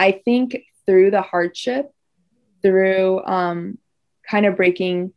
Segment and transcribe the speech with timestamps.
[0.00, 1.92] I think through the hardship,
[2.62, 3.76] through um,
[4.28, 5.12] kind of breaking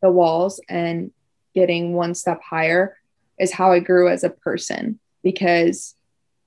[0.00, 1.10] the walls and
[1.56, 2.96] getting one step higher
[3.40, 5.96] is how I grew as a person because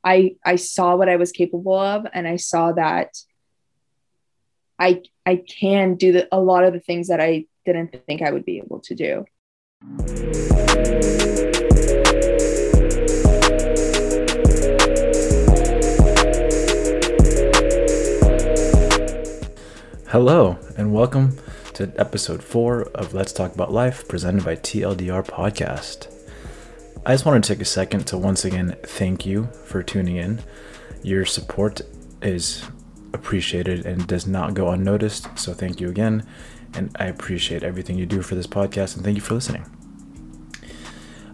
[0.06, 3.10] I I saw what I was capable of and I saw that
[4.80, 8.32] I I can do the, a lot of the things that I didn't think I
[8.32, 9.26] would be able to do.
[20.12, 21.38] Hello, and welcome
[21.74, 26.14] to episode four of Let's Talk About Life, presented by TLDR Podcast.
[27.06, 30.42] I just want to take a second to once again thank you for tuning in.
[31.02, 31.80] Your support
[32.22, 32.62] is
[33.14, 36.28] appreciated and does not go unnoticed, so thank you again.
[36.74, 39.66] And I appreciate everything you do for this podcast, and thank you for listening.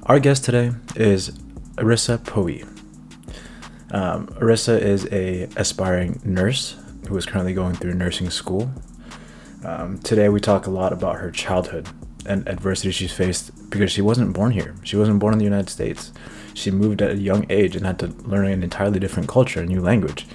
[0.03, 1.31] Our guest today is
[1.78, 2.62] Erisa Pooee.
[3.91, 6.75] Um, Erisa is a aspiring nurse
[7.08, 8.72] who is currently going through nursing school.
[9.64, 11.88] Um, today, we talk a lot about her childhood
[12.26, 14.76] and adversity she's faced because she wasn't born here.
[14.84, 16.12] She wasn't born in the United States.
[16.54, 19.66] She moved at a young age and had to learn an entirely different culture, a
[19.66, 20.28] new language.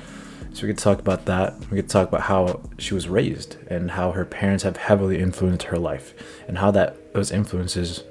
[0.52, 1.58] So, we could talk about that.
[1.70, 5.64] We could talk about how she was raised and how her parents have heavily influenced
[5.64, 6.14] her life
[6.48, 8.02] and how that those influences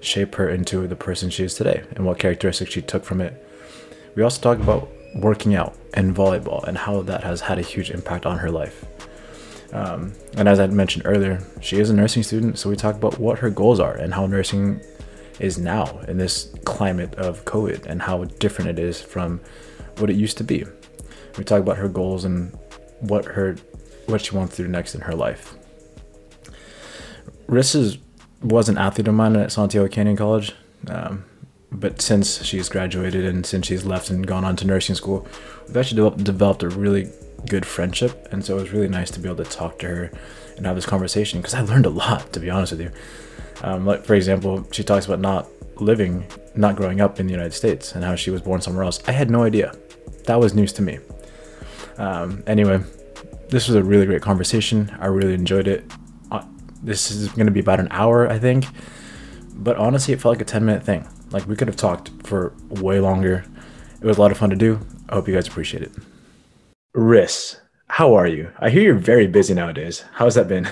[0.00, 3.42] shape her into the person she is today and what characteristics she took from it.
[4.14, 7.90] We also talk about working out and volleyball and how that has had a huge
[7.90, 8.84] impact on her life.
[9.72, 13.18] Um, and as I mentioned earlier, she is a nursing student, so we talk about
[13.18, 14.80] what her goals are and how nursing
[15.40, 19.40] is now in this climate of COVID and how different it is from
[19.98, 20.64] what it used to be.
[21.36, 22.56] We talk about her goals and
[23.00, 23.56] what her
[24.06, 25.56] what she wants to do next in her life.
[27.48, 27.98] Riss
[28.42, 30.52] was an athlete of mine at Santiago Canyon College.
[30.86, 31.24] Um,
[31.72, 35.26] but since she's graduated and since she's left and gone on to nursing school,
[35.66, 37.10] we've actually de- developed a really
[37.48, 38.28] good friendship.
[38.30, 40.12] And so it was really nice to be able to talk to her
[40.56, 42.90] and have this conversation because I learned a lot, to be honest with you.
[43.62, 45.48] Um, like, for example, she talks about not
[45.80, 49.00] living, not growing up in the United States and how she was born somewhere else.
[49.06, 49.74] I had no idea.
[50.24, 50.98] That was news to me.
[51.98, 52.80] Um, anyway,
[53.48, 54.94] this was a really great conversation.
[55.00, 55.90] I really enjoyed it.
[56.30, 56.44] Uh,
[56.82, 58.66] this is going to be about an hour, I think.
[59.54, 61.08] But honestly, it felt like a 10 minute thing.
[61.30, 63.44] Like we could have talked for way longer.
[64.00, 64.80] It was a lot of fun to do.
[65.08, 65.92] I hope you guys appreciate it.
[66.94, 68.50] Riss, how are you?
[68.58, 70.04] I hear you're very busy nowadays.
[70.12, 70.68] How's that been?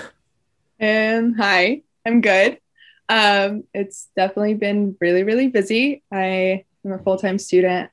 [0.79, 2.59] And hi, I'm good.
[3.07, 6.03] Um, it's definitely been really, really busy.
[6.11, 7.91] I am a full time student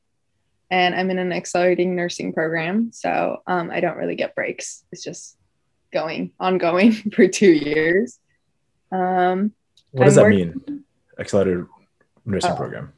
[0.71, 2.93] and I'm in an accelerating nursing program.
[2.93, 4.85] So um, I don't really get breaks.
[4.91, 5.37] It's just
[5.93, 8.19] going ongoing for two years.
[8.91, 9.53] Um,
[9.91, 10.85] what does I'm that mean?
[11.19, 11.67] Accelerated
[12.25, 12.57] nursing oh.
[12.57, 12.93] program?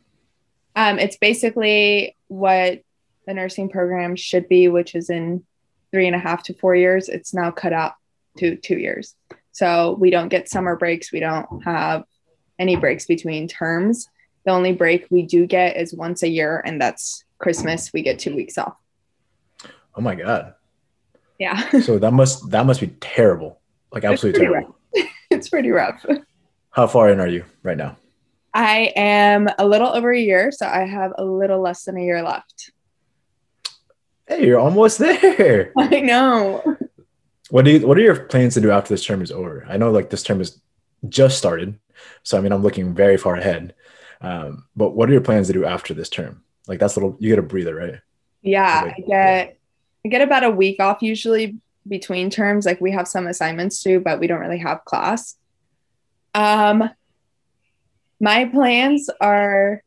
[0.77, 2.83] Um, it's basically what
[3.27, 5.45] the nursing program should be, which is in
[5.93, 7.09] three and a half to four years.
[7.09, 7.95] It's now cut out
[8.39, 9.15] to two years.
[9.53, 11.12] So we don't get summer breaks.
[11.12, 12.05] We don't have
[12.59, 14.09] any breaks between terms.
[14.45, 17.93] The only break we do get is once a year, and that's Christmas.
[17.93, 18.77] We get two weeks off.
[19.95, 20.55] Oh my god.
[21.39, 21.71] Yeah.
[21.81, 23.61] so that must that must be terrible.
[23.93, 24.77] Like absolutely terrible.
[25.31, 26.05] it's pretty rough.
[26.71, 27.97] How far in are you right now?
[28.54, 32.03] I am a little over a year, so I have a little less than a
[32.03, 32.70] year left.
[34.28, 35.72] Hey, you're almost there.
[35.78, 36.76] I know.
[37.50, 39.66] What do you what are your plans to do after this term is over?
[39.69, 40.60] I know like this term is
[41.09, 41.78] just started.
[42.22, 43.75] So I mean I'm looking very far ahead.
[44.20, 46.43] Um, but what are your plans to do after this term?
[46.66, 48.00] Like that's a little you get a breather, right?
[48.41, 49.59] Yeah, like, I get
[50.06, 52.64] I get about a week off usually between terms.
[52.64, 55.37] Like we have some assignments too, but we don't really have class.
[56.34, 56.88] Um,
[58.25, 59.83] my plans are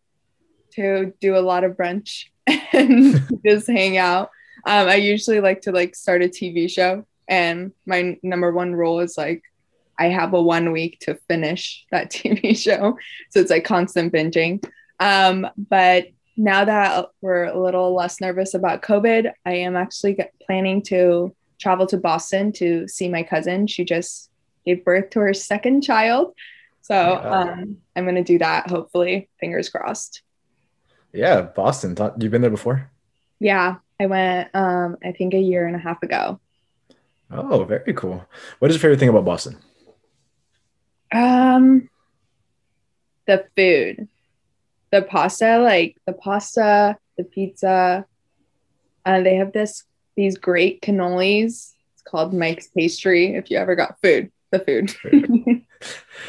[0.74, 2.26] to do a lot of brunch
[2.72, 4.30] and just hang out.
[4.68, 9.00] Um, I usually like to like start a TV show, and my number one rule
[9.00, 9.42] is like
[9.98, 12.98] I have a one week to finish that TV show,
[13.32, 14.64] so it's like constant binging.
[15.00, 20.84] Um, but now that we're a little less nervous about COVID, I am actually planning
[20.84, 23.66] to travel to Boston to see my cousin.
[23.66, 24.30] She just
[24.64, 26.36] gave birth to her second child.
[26.88, 30.22] So um, I'm going to do that, hopefully, fingers crossed.
[31.12, 31.98] Yeah, Boston.
[32.18, 32.90] You've been there before?
[33.40, 36.40] Yeah, I went, um, I think, a year and a half ago.
[37.30, 38.26] Oh, very cool.
[38.60, 39.58] What is your favorite thing about Boston?
[41.12, 41.90] Um,
[43.26, 44.08] the food,
[44.90, 48.06] the pasta, like the pasta, the pizza.
[49.06, 49.84] And uh, they have this
[50.16, 51.74] these great cannolis.
[51.94, 53.36] It's called Mike's Pastry.
[53.36, 54.96] If you ever got food, the food.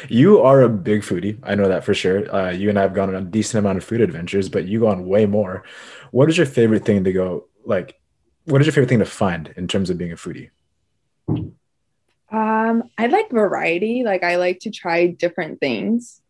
[0.09, 1.39] you are a big foodie.
[1.43, 2.33] I know that for sure.
[2.35, 4.81] Uh, you and I have gone on a decent amount of food adventures, but you
[4.81, 5.65] go on way more.
[6.11, 7.95] What is your favorite thing to go like
[8.45, 10.49] what is your favorite thing to find in terms of being a foodie?
[12.31, 14.05] Um, I like variety.
[14.05, 16.21] Like I like to try different things.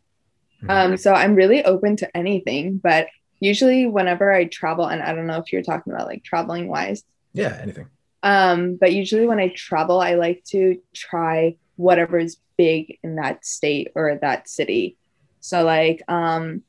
[0.63, 0.71] Mhm.
[0.71, 3.07] Um, so I'm really open to anything, but
[3.41, 7.05] usually whenever I travel, and I don't know if you're talking about like traveling wise,
[7.33, 7.87] Yeah, anything.
[8.23, 13.47] um, but usually when I travel, I like to try whatever is big in that
[13.47, 14.97] state or that city.
[15.41, 16.63] So like um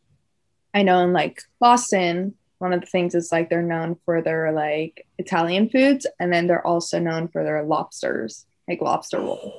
[0.73, 4.51] I know in like Boston, one of the things is like they're known for their
[4.51, 9.53] like Italian foods and then they're also known for their lobsters, like lobster roll.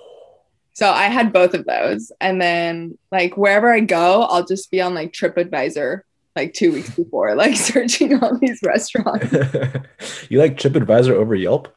[0.73, 2.13] So I had both of those.
[2.21, 6.03] And then like wherever I go, I'll just be on like TripAdvisor
[6.37, 9.33] like two weeks before, like searching all these restaurants.
[10.31, 11.75] you like TripAdvisor over Yelp?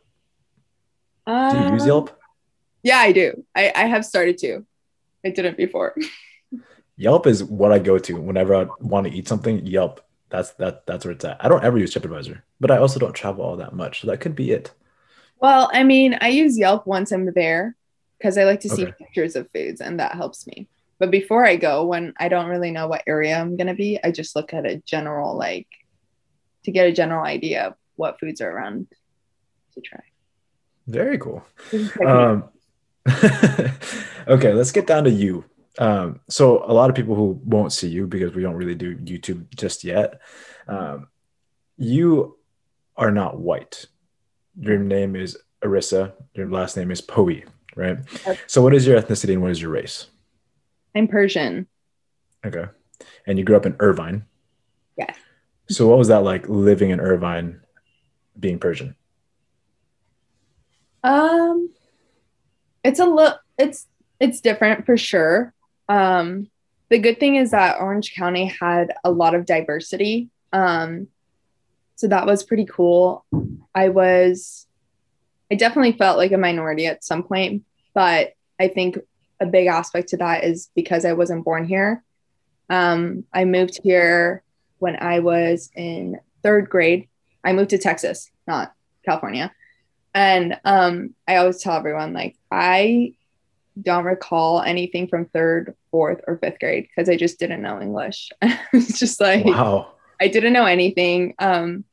[1.26, 2.20] Do you use Um, Yelp?
[2.84, 3.46] Yeah, I do.
[3.56, 4.66] I, I have started to.
[5.26, 5.96] I didn't before.
[6.98, 9.66] Yelp is what I go to whenever I want to eat something.
[9.66, 10.02] Yelp.
[10.30, 10.86] That's that.
[10.86, 11.44] That's where it's at.
[11.44, 14.20] I don't ever use TripAdvisor, but I also don't travel all that much, so that
[14.20, 14.72] could be it.
[15.40, 17.76] Well, I mean, I use Yelp once I'm there
[18.18, 18.94] because I like to see Okay.
[18.98, 20.70] pictures of foods and that helps me.
[21.00, 24.00] But before I go, when I don't really know what area I'm going to be,
[24.02, 25.68] I just look at a general, like,
[26.64, 28.88] to get a general idea of what foods are around
[29.74, 30.04] to try.
[30.88, 31.44] Very cool.
[31.72, 32.08] This is technique.
[32.08, 32.50] Um,
[34.28, 35.46] okay, let's get down to you.
[35.80, 38.96] Um, so a lot of people who won't see you because we don't really do
[38.98, 40.22] YouTube just yet.
[40.68, 41.08] Um,
[41.78, 42.38] you
[42.96, 43.86] are not white.
[44.60, 46.14] Your name is Erisa.
[46.36, 47.46] Your last name is Pooee,
[47.76, 47.98] right?
[48.48, 50.08] So what is your ethnicity and what is your race?
[50.96, 51.68] I'm Persian.
[52.46, 52.66] Okay.
[53.26, 54.26] And you grew up in Irvine.
[54.98, 55.18] Yes.
[55.70, 57.62] So what was that like living in Irvine
[58.40, 58.96] being Persian?
[61.04, 61.70] Um,
[62.84, 63.40] it's a look.
[63.58, 63.88] It's
[64.20, 65.54] it's different for sure.
[65.90, 66.50] Um,
[66.90, 70.30] the good thing is that Orange County had a lot of diversity.
[70.52, 71.08] Um,
[71.96, 73.26] so that was pretty cool.
[73.74, 74.68] I was,
[75.52, 77.64] I definitely felt like a minority at some point,
[77.94, 78.98] but I think
[79.40, 82.04] a big aspect to that is because I wasn't born here.
[82.70, 84.44] Um, I moved here
[84.80, 87.08] when I was in third grade.
[87.44, 88.74] I moved to Texas, not
[89.06, 89.52] California.
[90.14, 93.14] And um, I always tell everyone, like, I
[93.82, 98.30] don't recall anything from third, fourth, or fifth grade because I just didn't know English.
[98.42, 99.94] it's just like, Wow.
[100.22, 101.34] I didn't know anything.
[101.40, 101.84] Um,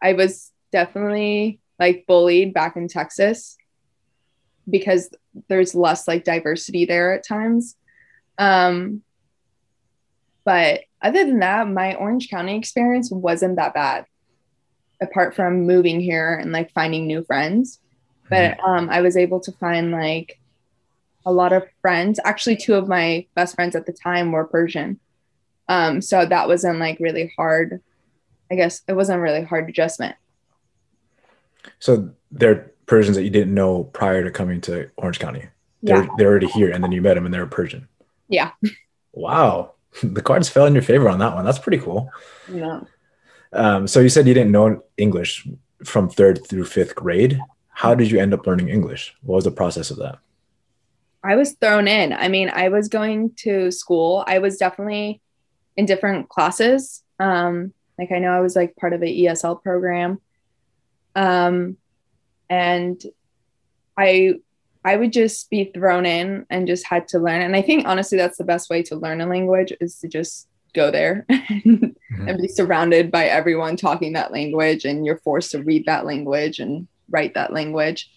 [0.00, 3.56] I was definitely like bullied back in Texas
[4.68, 5.10] because
[5.48, 7.76] there's less like diversity there at times.
[8.38, 9.02] Um,
[10.44, 14.06] but other than that, my Orange County experience wasn't that bad,
[15.04, 17.78] apart from moving here and like finding new friends.
[18.28, 20.40] But um, I was able to find like
[21.24, 22.18] a lot of friends.
[22.24, 24.98] Actually, two of my best friends at the time were Persian.
[25.68, 27.80] Um, so that wasn't like really hard.
[28.50, 30.16] I guess it wasn't really hard adjustment.
[31.78, 35.46] So they're Persians that you didn't know prior to coming to Orange County.
[35.80, 36.00] Yeah.
[36.00, 37.88] They're, they're already here, and then you met them, and they're Persian.
[38.28, 38.50] Yeah.
[39.16, 41.44] Wow, the cards fell in your favor on that one.
[41.44, 42.10] That's pretty cool.
[42.52, 42.80] Yeah.
[43.54, 45.46] Um, so you said you didn't know English
[45.84, 47.40] from third through fifth grade.
[47.68, 49.14] How did you end up learning English?
[49.22, 50.18] What was the process of that?
[51.22, 52.12] I was thrown in.
[52.12, 54.24] I mean, I was going to school.
[54.26, 55.22] I was definitely
[55.76, 57.02] in different classes.
[57.18, 60.20] Um, like I know I was like part of the ESL program.
[61.16, 61.76] Um,
[62.50, 63.02] and
[63.96, 64.34] I
[64.84, 67.40] I would just be thrown in and just had to learn.
[67.40, 70.46] And I think honestly that's the best way to learn a language is to just
[70.74, 71.96] go there and
[72.40, 76.86] be surrounded by everyone talking that language and you're forced to read that language and
[77.10, 78.10] write that language.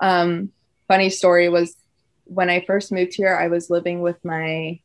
[0.00, 0.50] Um,
[0.88, 1.76] funny story was
[2.24, 4.80] when I first moved here, I was living with my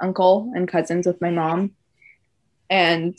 [0.00, 1.72] uncle and cousins with my mom.
[2.70, 3.18] And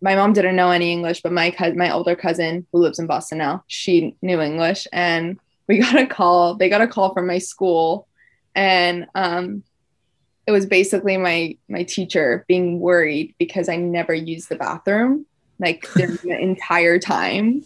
[0.00, 3.06] my mom didn't know any English, but my cousin, my older cousin who lives in
[3.06, 4.86] Boston now, she knew English.
[4.92, 6.54] And we got a call.
[6.54, 8.08] They got a call from my school,
[8.54, 9.62] and um,
[10.48, 15.26] it was basically my my teacher being worried because I never used the bathroom
[15.58, 17.62] like during the entire time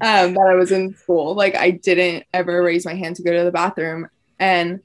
[0.00, 1.34] um, that I was in school.
[1.34, 4.08] Like I didn't ever raise my hand to go to the bathroom,
[4.38, 4.80] and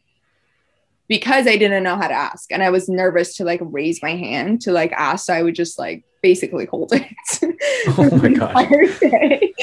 [1.11, 4.15] because I didn't know how to ask, and I was nervous to like raise my
[4.15, 7.03] hand to like ask, so I would just like basically hold it.
[7.97, 8.55] Oh my the gosh.
[8.71, 9.53] entire day.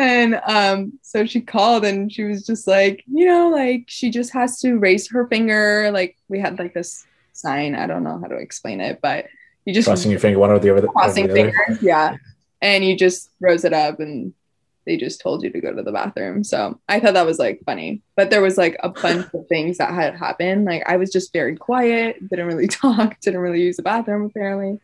[0.00, 4.32] And um, so she called and she was just like, you know, like she just
[4.32, 5.90] has to raise her finger.
[5.92, 7.74] Like we had like this sign.
[7.74, 9.26] I don't know how to explain it, but
[9.66, 10.86] you just Crossing your finger one or the other.
[10.88, 11.52] crossing the other?
[11.52, 12.16] fingers, yeah.
[12.62, 14.32] And you just rose it up and
[14.88, 16.42] they just told you to go to the bathroom.
[16.42, 18.00] So I thought that was like funny.
[18.16, 20.64] But there was like a bunch of things that had happened.
[20.64, 24.80] Like I was just very quiet, didn't really talk, didn't really use the bathroom apparently.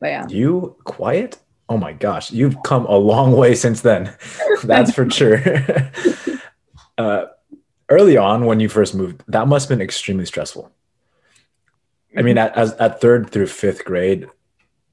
[0.00, 0.26] But yeah.
[0.28, 1.36] You quiet?
[1.68, 4.16] Oh my gosh, you've come a long way since then.
[4.64, 5.42] That's for sure.
[6.96, 7.26] uh,
[7.90, 10.72] early on, when you first moved, that must have been extremely stressful.
[12.16, 14.26] I mean, at, as, at third through fifth grade,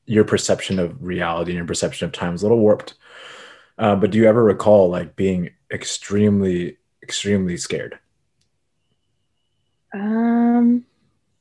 [0.05, 2.96] your perception of reality and your perception of time is a little warped.
[3.81, 7.97] Uh, but do you ever recall like being extremely, extremely scared?
[9.91, 10.85] Um,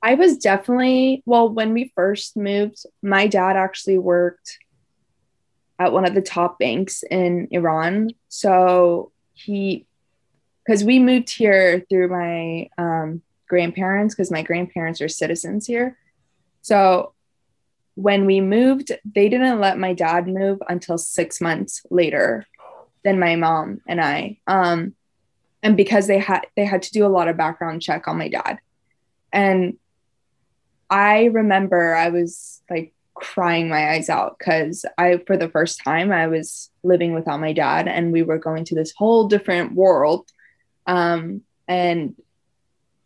[0.03, 4.59] I was definitely, well, when we first moved, my dad actually worked
[5.79, 8.09] at one of the top banks in Iran.
[8.31, 9.87] So he,
[10.65, 15.99] because we moved here through my um, grandparents, because my grandparents are citizens here.
[16.63, 17.13] So
[17.95, 22.47] when we moved, they didn't let my dad move until six months later
[23.05, 24.39] than my mom and I.
[24.47, 24.95] Um,
[25.63, 28.29] and because they had they had to do a lot of background check on my
[28.29, 28.59] dad.
[29.33, 29.77] And
[30.89, 36.11] I remember I was like crying my eyes out because I, for the first time,
[36.11, 40.29] I was living without my dad and we were going to this whole different world.
[40.87, 42.17] Um, and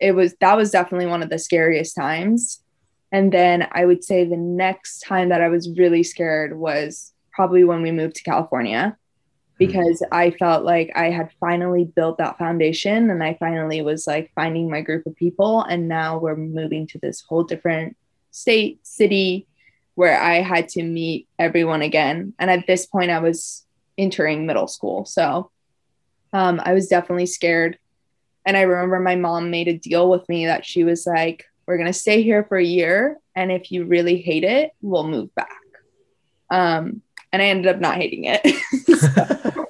[0.00, 2.62] it was, that was definitely one of the scariest times.
[3.14, 7.62] And then I would say the next time that I was really scared was probably
[7.62, 8.96] when we moved to California
[9.56, 14.32] because I felt like I had finally built that foundation and I finally was like
[14.34, 15.62] finding my group of people.
[15.62, 17.96] And now we're moving to this whole different
[18.32, 19.46] state, city
[19.94, 22.34] where I had to meet everyone again.
[22.40, 23.64] And at this point, I was
[23.96, 25.04] entering middle school.
[25.04, 25.52] So
[26.32, 27.78] um, I was definitely scared.
[28.44, 31.76] And I remember my mom made a deal with me that she was like, we're
[31.76, 33.18] going to stay here for a year.
[33.34, 35.48] And if you really hate it, we'll move back.
[36.50, 37.02] Um,
[37.32, 39.66] and I ended up not hating it.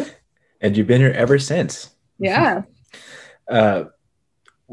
[0.60, 1.90] and you've been here ever since.
[2.18, 2.62] Yeah.
[3.48, 3.86] Uh,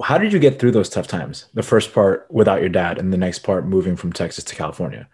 [0.04, 1.46] how did you get through those tough times?
[1.56, 5.10] The first part without your dad, and the next part moving from Texas to California.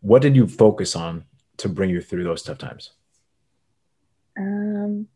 [0.00, 1.24] What did you focus on
[1.58, 2.90] to bring you through those tough times?
[4.36, 5.06] Um,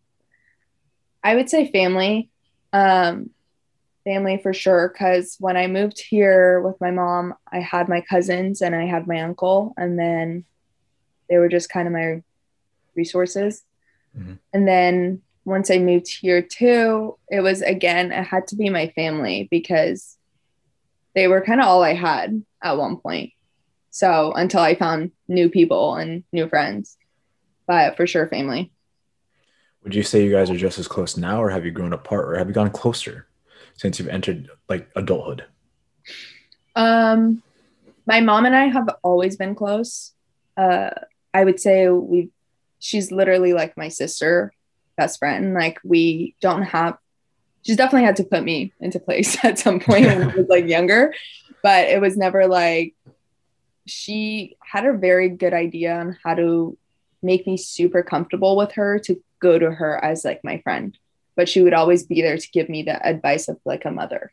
[1.24, 2.30] I would say family.
[2.72, 3.30] Um,
[4.04, 4.88] family for sure.
[4.88, 9.06] Because when I moved here with my mom, I had my cousins and I had
[9.06, 10.44] my uncle, and then
[11.28, 12.22] they were just kind of my
[12.94, 13.62] resources.
[14.16, 14.34] Mm-hmm.
[14.52, 18.88] And then once I moved here too, it was again, it had to be my
[18.88, 20.16] family because
[21.14, 23.32] they were kind of all I had at one point.
[23.90, 26.96] So until I found new people and new friends,
[27.66, 28.72] but for sure, family.
[29.84, 32.26] Would you say you guys are just as close now, or have you grown apart,
[32.28, 33.26] or have you gone closer
[33.74, 35.44] since you've entered like adulthood?
[36.76, 37.42] Um,
[38.06, 40.12] my mom and I have always been close.
[40.56, 40.90] Uh,
[41.32, 42.30] I would say we
[42.78, 44.52] she's literally like my sister,
[44.96, 45.54] best friend.
[45.54, 46.98] Like we don't have
[47.62, 50.66] she's definitely had to put me into place at some point when I was like
[50.66, 51.14] younger,
[51.62, 52.94] but it was never like
[53.86, 56.76] she had a very good idea on how to
[57.22, 60.96] make me super comfortable with her to go to her as like my friend
[61.36, 64.32] but she would always be there to give me the advice of like a mother.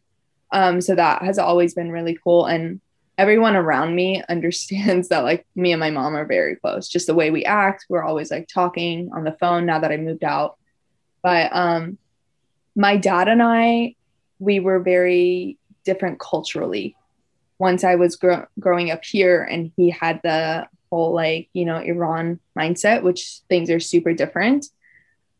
[0.51, 2.81] Um, so that has always been really cool and
[3.17, 6.88] everyone around me understands that like me and my mom are very close.
[6.88, 9.98] Just the way we act we're always like talking on the phone now that i
[9.98, 10.58] moved out.
[11.24, 11.98] But um
[12.75, 13.96] my dad and i
[14.39, 16.96] we were very different culturally.
[17.60, 21.77] Once i was gro- growing up here and he had the whole like you know
[21.77, 24.65] iran mindset which things are super different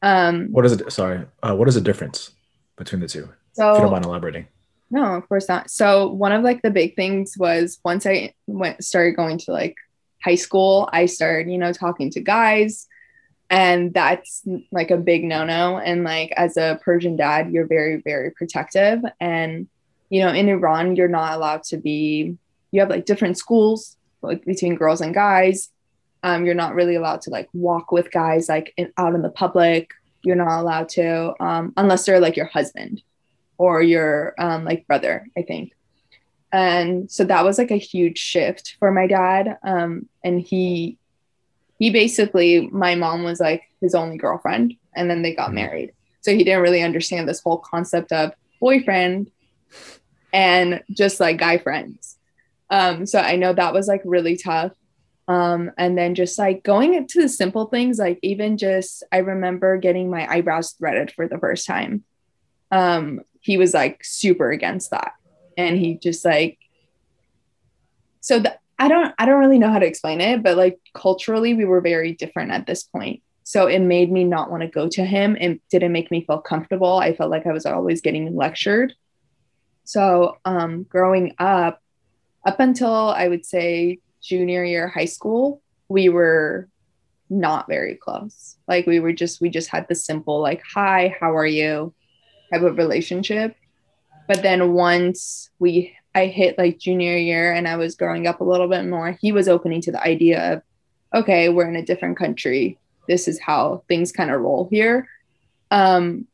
[0.02, 2.32] um what is it sorry uh, what is the difference
[2.76, 4.48] between the two so if you don't mind elaborating
[4.92, 5.72] no, of course not.
[5.72, 9.78] So one of like the big things was once I went started going to like
[10.22, 12.88] high school, I started, you know, talking to guys
[13.50, 18.32] and that's like a big no-no and like as a Persian dad, you're very very
[18.32, 19.68] protective and
[20.10, 22.38] you know, in Iran you're not allowed to be
[22.72, 25.70] you have like different schools like between girls and guys.
[26.24, 29.30] Um, you're not really allowed to like walk with guys like in, out in the
[29.30, 29.92] public.
[30.24, 33.02] You're not allowed to um, unless they're like your husband
[33.58, 35.74] or your um, like brother, I think.
[36.52, 39.58] And so that was like a huge shift for my dad.
[39.64, 40.98] Um, and he,
[41.80, 45.56] he basically, my mom was like his only girlfriend, and then they got mm-hmm.
[45.56, 45.94] married.
[46.22, 49.32] So he didn't really understand this whole concept of boyfriend
[50.34, 52.18] and just like guy friends.
[52.70, 54.72] Um, so I know that was like really tough.
[55.32, 59.78] Um, and then just like going into the simple things, like even just I remember
[59.78, 62.04] getting my eyebrows threaded for the first time.
[62.70, 65.14] Um, he was like super against that.
[65.56, 66.58] And he just like
[68.20, 71.56] so the, i don't i don't really know how to explain it but like culturally
[71.56, 73.22] we were very different at this point.
[73.44, 75.38] So it made me not want to go to him.
[75.40, 76.98] And didn't make me feel comfortable.
[76.98, 78.94] I felt like i was always getting lectured.
[79.86, 81.82] So um growing up
[82.46, 85.62] up until i would say junior year high school
[85.92, 86.70] we were
[87.30, 88.58] not very close.
[88.68, 91.94] Like we were just we just had the simple like hi, how are you
[92.52, 93.56] type of relationship.
[94.28, 98.46] But then once we I hit like junior year and I was growing up a
[98.46, 100.62] little bit more, he was opening to the idea of
[101.14, 102.78] okay, we're in a different country.
[103.08, 105.08] This is how things kind of roll here.
[105.72, 106.28] Um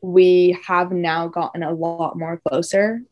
[0.00, 3.02] we have now gotten a lot more closer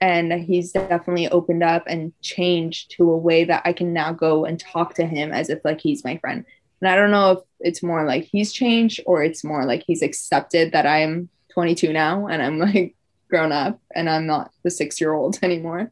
[0.00, 4.44] and he's definitely opened up and changed to a way that I can now go
[4.44, 6.44] and talk to him as if like he's my friend.
[6.80, 10.02] And I don't know if it's more like he's changed or it's more like he's
[10.02, 12.94] accepted that I'm 22 now and I'm like
[13.28, 15.90] grown up and I'm not the 6-year-old anymore.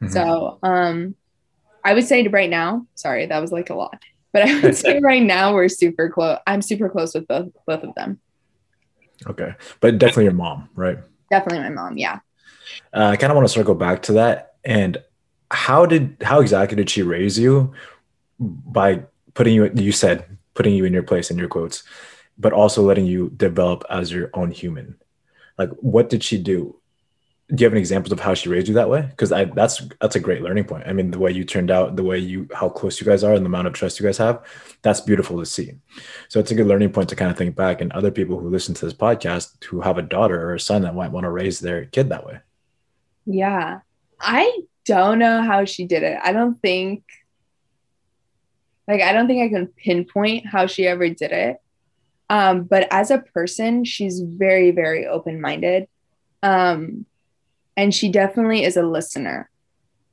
[0.00, 0.12] Mm-hmm.
[0.12, 1.16] So, um
[1.84, 4.00] I would say right now, sorry, that was like a lot.
[4.32, 6.38] But I would say right now we're super close.
[6.46, 8.20] I'm super close with both both of them.
[9.26, 9.54] Okay.
[9.80, 10.98] But definitely your mom, right?
[11.30, 12.20] Definitely my mom, yeah.
[12.92, 14.54] Uh, I kind of want to circle back to that.
[14.64, 15.02] And
[15.50, 17.72] how did how exactly did she raise you
[18.38, 19.02] by
[19.34, 20.24] putting you you said
[20.54, 21.82] putting you in your place in your quotes,
[22.38, 24.96] but also letting you develop as your own human?
[25.58, 26.80] Like what did she do?
[27.54, 29.02] do you have any examples of how she raised you that way?
[29.02, 30.84] Because I that's that's a great learning point.
[30.86, 33.34] I mean, the way you turned out, the way you how close you guys are,
[33.34, 34.42] and the amount of trust you guys have,
[34.80, 35.74] that's beautiful to see.
[36.28, 37.82] So it's a good learning point to kind of think back.
[37.82, 40.82] And other people who listen to this podcast who have a daughter or a son
[40.82, 42.40] that might want to raise their kid that way.
[43.26, 43.80] Yeah,
[44.20, 46.18] I don't know how she did it.
[46.22, 47.04] I don't think,
[48.88, 51.60] like, I don't think I can pinpoint how she ever did it.
[52.28, 55.86] Um, but as a person, she's very, very open minded.
[56.42, 57.06] Um,
[57.76, 59.50] and she definitely is a listener.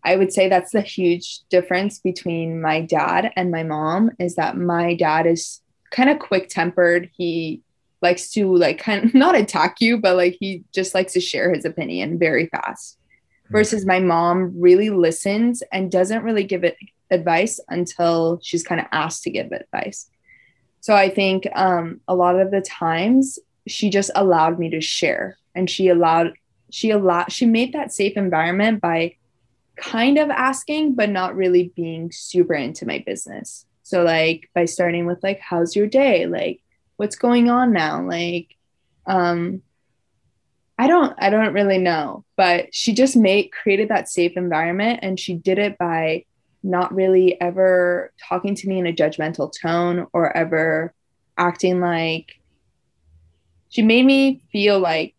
[0.03, 4.57] I would say that's the huge difference between my dad and my mom is that
[4.57, 5.61] my dad is
[5.91, 7.09] kind of quick tempered.
[7.17, 7.61] He
[8.01, 11.53] likes to like kind of not attack you, but like he just likes to share
[11.53, 12.98] his opinion very fast.
[13.49, 13.53] Hmm.
[13.53, 16.77] Versus my mom really listens and doesn't really give it
[17.11, 20.09] advice until she's kind of asked to give advice.
[20.81, 23.37] So I think um, a lot of the times
[23.67, 26.33] she just allowed me to share and she allowed
[26.71, 29.15] she allowed she made that safe environment by
[29.75, 35.05] kind of asking but not really being super into my business so like by starting
[35.05, 36.61] with like how's your day like
[36.97, 38.55] what's going on now like
[39.07, 39.61] um
[40.79, 45.19] i don't i don't really know but she just made created that safe environment and
[45.19, 46.23] she did it by
[46.63, 50.93] not really ever talking to me in a judgmental tone or ever
[51.37, 52.39] acting like
[53.69, 55.13] she made me feel like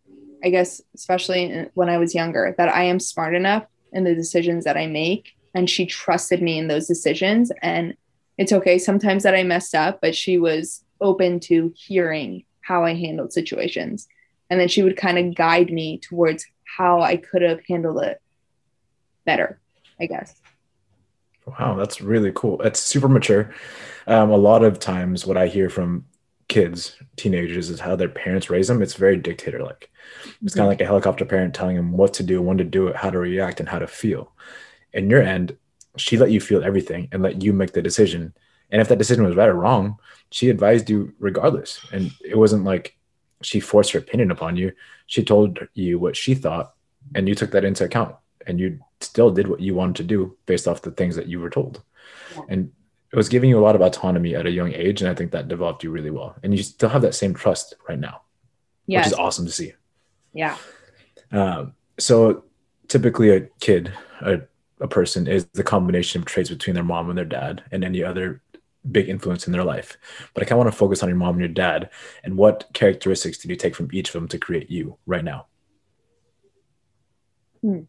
[0.45, 4.65] I guess, especially when I was younger, that I am smart enough in the decisions
[4.65, 5.33] that I make.
[5.55, 7.51] And she trusted me in those decisions.
[7.63, 7.97] And
[8.39, 12.95] it's okay sometimes that I messed up, but she was open to hearing how I
[12.95, 14.07] handled situations.
[14.51, 18.21] And then she would kind of guide me towards how I could have handled it
[19.25, 19.61] better,
[20.01, 20.35] I guess.
[21.47, 22.61] Wow, that's really cool.
[22.63, 23.53] It's super mature.
[24.07, 26.05] Um, a lot of times, what I hear from
[26.49, 28.83] kids, teenagers, is how their parents raise them.
[28.83, 29.91] It's very dictator like.
[30.43, 32.89] It's kind of like a helicopter parent telling them what to do, when to do
[32.89, 34.33] it, how to react, and how to feel.
[34.93, 35.57] In your end,
[35.97, 38.35] she let you feel everything and let you make the decision.
[38.71, 39.99] And if that decision was right or wrong,
[40.31, 41.85] she advised you regardless.
[41.93, 42.97] And it wasn't like
[43.43, 44.73] she forced her opinion upon you.
[45.07, 46.75] She told you what she thought,
[47.15, 48.17] and you took that into account.
[48.47, 51.41] And you still did what you wanted to do based off the things that you
[51.41, 51.83] were told.
[52.35, 52.43] Yeah.
[52.49, 52.73] And
[53.13, 55.03] it was giving you a lot of autonomy at a young age.
[55.03, 56.37] And I think that developed you really well.
[56.43, 58.23] And you still have that same trust right now,
[58.87, 59.05] yes.
[59.05, 59.75] which is awesome to see.
[60.33, 60.57] Yeah.
[61.33, 62.45] Um, so
[62.89, 64.41] typically, a kid, a,
[64.81, 68.03] a person, is the combination of traits between their mom and their dad and any
[68.03, 68.43] other
[68.91, 69.97] big influence in their life.
[70.35, 71.91] But I kind of want to focus on your mom and your dad
[72.25, 75.47] and what characteristics did you take from each of them to create you right now?
[77.63, 77.81] Hmm.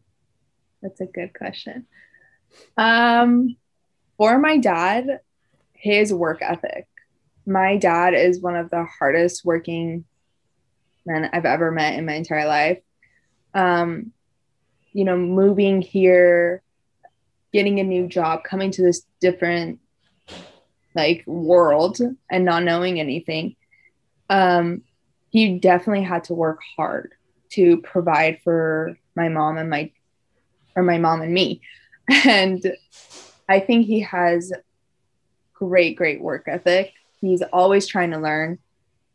[0.82, 1.86] That's a good question.
[2.76, 3.56] Um,
[4.18, 5.20] for my dad,
[5.72, 6.86] his work ethic.
[7.46, 10.04] My dad is one of the hardest working
[11.06, 12.78] men I've ever met in my entire life.
[13.54, 14.12] Um,
[14.92, 16.62] you know, moving here,
[17.52, 19.80] getting a new job, coming to this different
[20.94, 22.00] like world
[22.30, 23.56] and not knowing anything.
[24.28, 24.82] Um,
[25.30, 27.14] he definitely had to work hard
[27.50, 29.90] to provide for my mom and my
[30.74, 31.60] or my mom and me.
[32.26, 32.76] And
[33.48, 34.52] I think he has
[35.54, 36.92] great, great work ethic.
[37.20, 38.58] He's always trying to learn.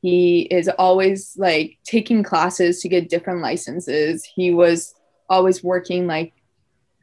[0.01, 4.23] He is always like taking classes to get different licenses.
[4.23, 4.95] He was
[5.29, 6.33] always working like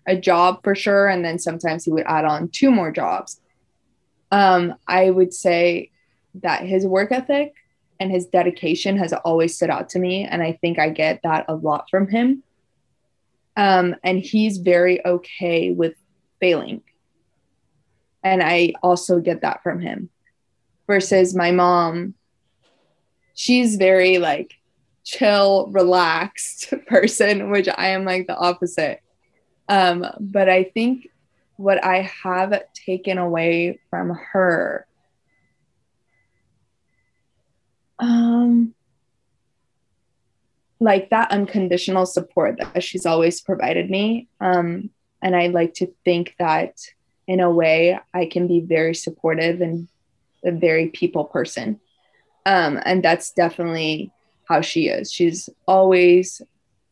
[0.06, 1.08] a job for sure.
[1.08, 3.40] And then sometimes he would add on two more jobs.
[4.30, 5.90] Um, I would say
[6.42, 7.54] that his work ethic
[8.00, 10.24] and his dedication has always stood out to me.
[10.24, 12.42] And I think I get that a lot from him.
[13.56, 15.94] Um, and he's very okay with
[16.40, 16.82] failing.
[18.22, 20.10] And I also get that from him.
[20.86, 22.14] Versus my mom,
[23.34, 24.54] she's very like
[25.04, 29.00] chill, relaxed person, which I am like the opposite.
[29.68, 31.08] Um, but I think
[31.56, 34.86] what I have taken away from her,
[37.98, 38.74] um,
[40.80, 44.28] like that unconditional support that she's always provided me.
[44.40, 44.90] Um,
[45.22, 46.76] and I like to think that
[47.26, 49.88] in a way I can be very supportive and
[50.44, 51.80] a very people person.
[52.44, 54.12] Um, and that's definitely
[54.46, 55.10] how she is.
[55.10, 56.42] She's always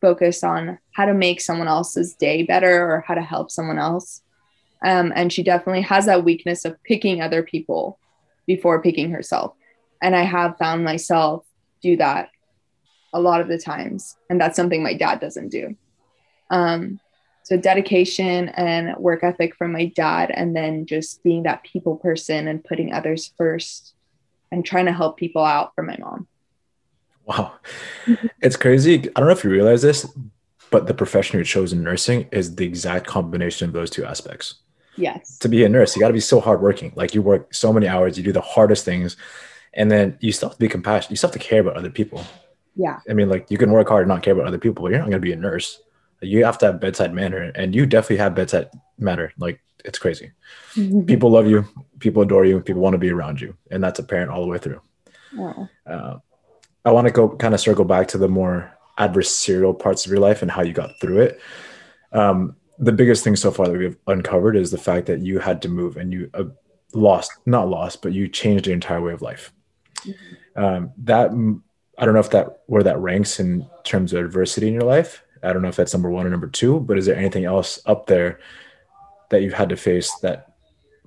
[0.01, 4.22] focused on how to make someone else's day better or how to help someone else.
[4.83, 7.99] Um, and she definitely has that weakness of picking other people
[8.45, 9.53] before picking herself.
[10.01, 11.45] And I have found myself
[11.81, 12.29] do that
[13.13, 14.17] a lot of the times.
[14.29, 15.75] And that's something my dad doesn't do.
[16.49, 16.99] Um,
[17.43, 22.47] so dedication and work ethic from my dad, and then just being that people person
[22.47, 23.93] and putting others first
[24.51, 26.27] and trying to help people out from my mom.
[27.25, 27.53] Wow.
[28.41, 29.09] It's crazy.
[29.09, 30.09] I don't know if you realize this,
[30.71, 34.55] but the profession you chose in nursing is the exact combination of those two aspects.
[34.95, 35.37] Yes.
[35.39, 36.93] To be a nurse, you got to be so hardworking.
[36.95, 39.17] Like you work so many hours, you do the hardest things,
[39.73, 41.11] and then you still have to be compassionate.
[41.11, 42.23] You still have to care about other people.
[42.75, 42.99] Yeah.
[43.09, 44.99] I mean, like you can work hard and not care about other people, but you're
[44.99, 45.81] not going to be a nurse.
[46.21, 49.33] You have to have bedside manner, and you definitely have bedside manner.
[49.37, 50.31] Like it's crazy.
[51.05, 51.65] people love you,
[51.99, 54.57] people adore you, people want to be around you, and that's apparent all the way
[54.57, 54.81] through.
[55.35, 55.69] Wow.
[55.85, 56.17] Uh,
[56.85, 60.21] I want to go kind of circle back to the more adversarial parts of your
[60.21, 61.41] life and how you got through it.
[62.11, 65.61] Um, the biggest thing so far that we've uncovered is the fact that you had
[65.61, 66.45] to move and you uh,
[66.93, 69.51] lost, not lost, but you changed your entire way of life.
[69.99, 70.63] Mm-hmm.
[70.63, 71.31] Um, that
[71.97, 75.23] I don't know if that where that ranks in terms of adversity in your life.
[75.41, 77.79] I don't know if that's number one or number two, but is there anything else
[77.85, 78.39] up there
[79.29, 80.53] that you've had to face that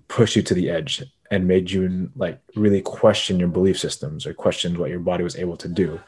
[0.09, 4.35] pushed you to the edge and made you like really question your belief systems or
[4.35, 6.01] question what your body was able to do?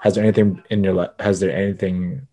[0.00, 1.10] Has there anything in your life?
[1.20, 2.26] Has there anything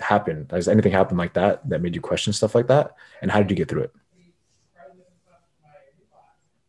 [0.00, 0.50] happened?
[0.50, 2.94] Has anything happened like that that made you question stuff like that?
[3.22, 3.92] And how did you get through it?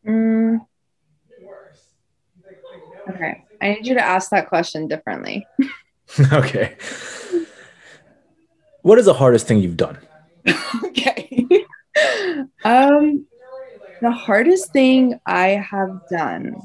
[0.08, 0.66] Mm.
[3.10, 3.44] Okay.
[3.62, 5.48] I need you to ask that question differently.
[6.34, 6.76] okay.
[8.82, 9.98] What is the hardest thing you've done?
[10.86, 11.46] okay.
[12.66, 13.26] um
[14.02, 16.56] the hardest thing I have done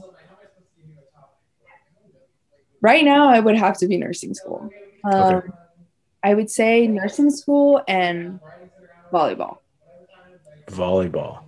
[2.80, 4.70] right now I would have to be nursing school.
[5.04, 5.48] Um, okay.
[6.26, 8.40] I would say nursing school and
[9.12, 9.58] volleyball.
[10.66, 11.44] Volleyball.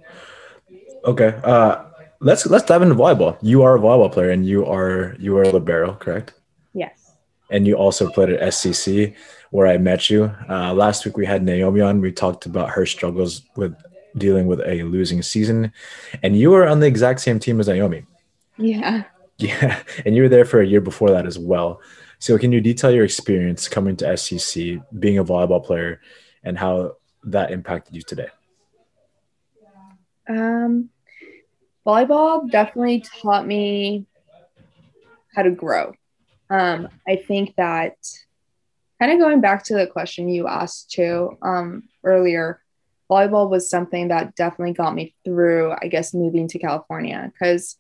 [1.05, 1.35] Okay.
[1.43, 1.85] Uh,
[2.21, 3.37] let's let's dive into volleyball.
[3.43, 6.35] You are a volleyball player, and you are you are a libero, correct?
[6.75, 7.17] Yes.
[7.51, 9.17] And you also played at SCC,
[9.51, 10.33] where I met you.
[10.49, 12.01] Uh, last week we had Naomi on.
[12.01, 13.75] We talked about her struggles with
[14.17, 15.73] dealing with a losing season,
[16.23, 18.05] and you were on the exact same team as Naomi.
[18.57, 19.03] Yeah.
[19.41, 21.81] Yeah, and you were there for a year before that as well.
[22.21, 26.01] So, can you detail your experience coming to SCC, being a volleyball player,
[26.43, 28.29] and how that impacted you today?
[30.29, 30.91] Um,
[31.87, 34.07] volleyball definitely taught me
[35.35, 35.95] how to grow.
[36.51, 37.97] Um, I think that
[39.01, 42.61] kind of going back to the question you asked too um, earlier,
[43.11, 47.31] volleyball was something that definitely got me through, I guess, moving to California.
[47.33, 47.77] Because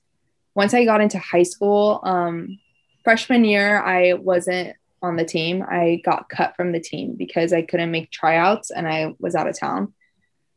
[0.54, 2.58] once I got into high school, um,
[3.04, 5.64] freshman year, I wasn't on the team.
[5.68, 9.48] I got cut from the team because I couldn't make tryouts and I was out
[9.48, 9.94] of town.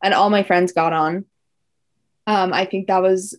[0.03, 1.25] And all my friends got on.
[2.27, 3.37] Um, I think that was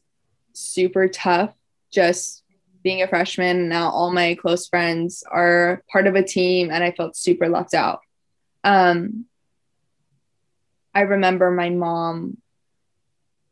[0.53, 1.55] super tough
[1.91, 2.43] just
[2.83, 3.69] being a freshman.
[3.69, 7.75] Now all my close friends are part of a team and I felt super left
[7.75, 8.01] out.
[8.65, 9.27] Um,
[10.95, 12.37] I remember my mom,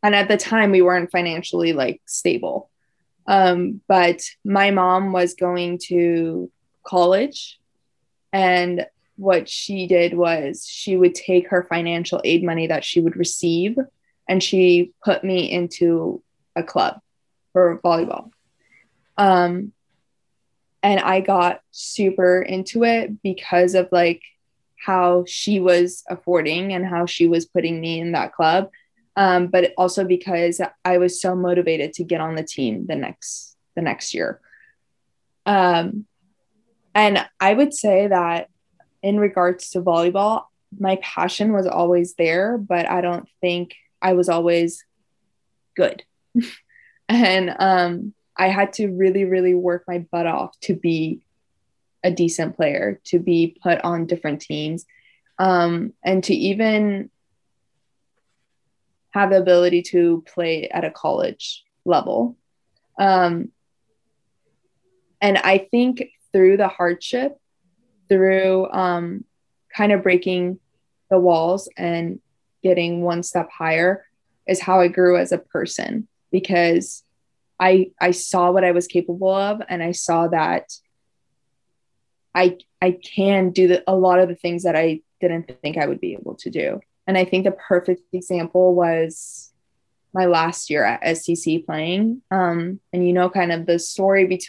[0.02, 2.69] and at the time we weren't financially like stable.
[3.30, 6.50] Um, but my mom was going to
[6.84, 7.60] college
[8.32, 13.14] and what she did was she would take her financial aid money that she would
[13.14, 13.76] receive
[14.28, 16.20] and she put me into
[16.56, 16.98] a club
[17.52, 18.32] for volleyball.
[19.16, 19.72] Um,
[20.82, 24.22] and I got super into it because of like
[24.76, 28.70] how she was affording and how she was putting me in that club.
[29.16, 33.56] Um, but also because I was so motivated to get on the team the next
[33.74, 34.40] the next year.
[35.46, 36.06] Um,
[36.94, 38.48] and I would say that
[39.02, 40.44] in regards to volleyball,
[40.78, 44.84] my passion was always there, but I don't think I was always
[45.76, 46.04] good.
[47.08, 51.20] and um, I had to really, really work my butt off to be
[52.02, 54.86] a decent player, to be put on different teams,
[55.38, 57.10] um, and to even
[59.10, 62.36] have the ability to play at a college level.
[62.98, 63.50] Um,
[65.20, 67.38] and I think through the hardship,
[68.08, 69.24] through um,
[69.74, 70.58] kind of breaking
[71.10, 72.20] the walls and
[72.62, 74.04] getting one step higher,
[74.46, 77.04] is how I grew as a person because
[77.58, 80.72] I I saw what I was capable of and I saw that
[82.34, 85.86] I I can do the, a lot of the things that I didn't think I
[85.86, 86.80] would be able to do.
[87.10, 89.52] And I think the perfect example was
[90.14, 92.22] my last year at SCC playing.
[92.30, 94.46] Um, and you know, kind of the story be-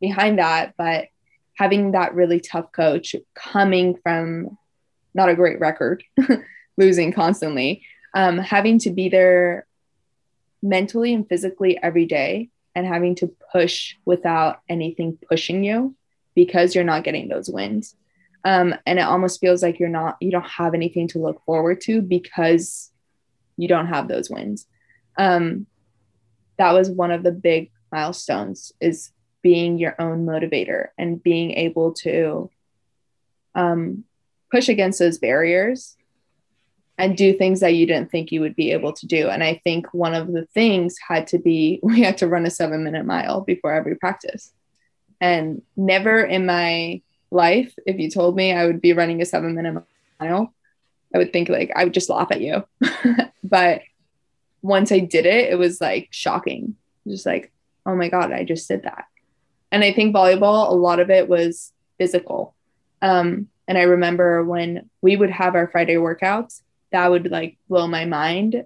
[0.00, 1.08] behind that, but
[1.52, 4.56] having that really tough coach coming from
[5.12, 6.02] not a great record,
[6.78, 7.82] losing constantly,
[8.14, 9.66] um, having to be there
[10.62, 15.94] mentally and physically every day and having to push without anything pushing you
[16.34, 17.94] because you're not getting those wins.
[18.46, 21.80] Um, and it almost feels like you're not, you don't have anything to look forward
[21.80, 22.92] to because
[23.56, 24.68] you don't have those wins.
[25.18, 25.66] Um,
[26.56, 29.10] that was one of the big milestones is
[29.42, 32.48] being your own motivator and being able to
[33.56, 34.04] um,
[34.52, 35.96] push against those barriers
[36.98, 39.28] and do things that you didn't think you would be able to do.
[39.28, 42.50] And I think one of the things had to be we had to run a
[42.50, 44.52] seven minute mile before every practice.
[45.20, 47.02] And never in my
[47.36, 49.82] life, if you told me I would be running a seven minute
[50.20, 50.52] mile,
[51.14, 52.64] I would think like I would just laugh at you.
[53.44, 53.82] but
[54.62, 56.76] once I did it, it was like shocking.
[57.06, 57.52] Just like,
[57.84, 59.06] oh my God, I just did that.
[59.70, 62.54] And I think volleyball, a lot of it was physical.
[63.02, 67.86] Um, and I remember when we would have our Friday workouts, that would like blow
[67.86, 68.64] my mind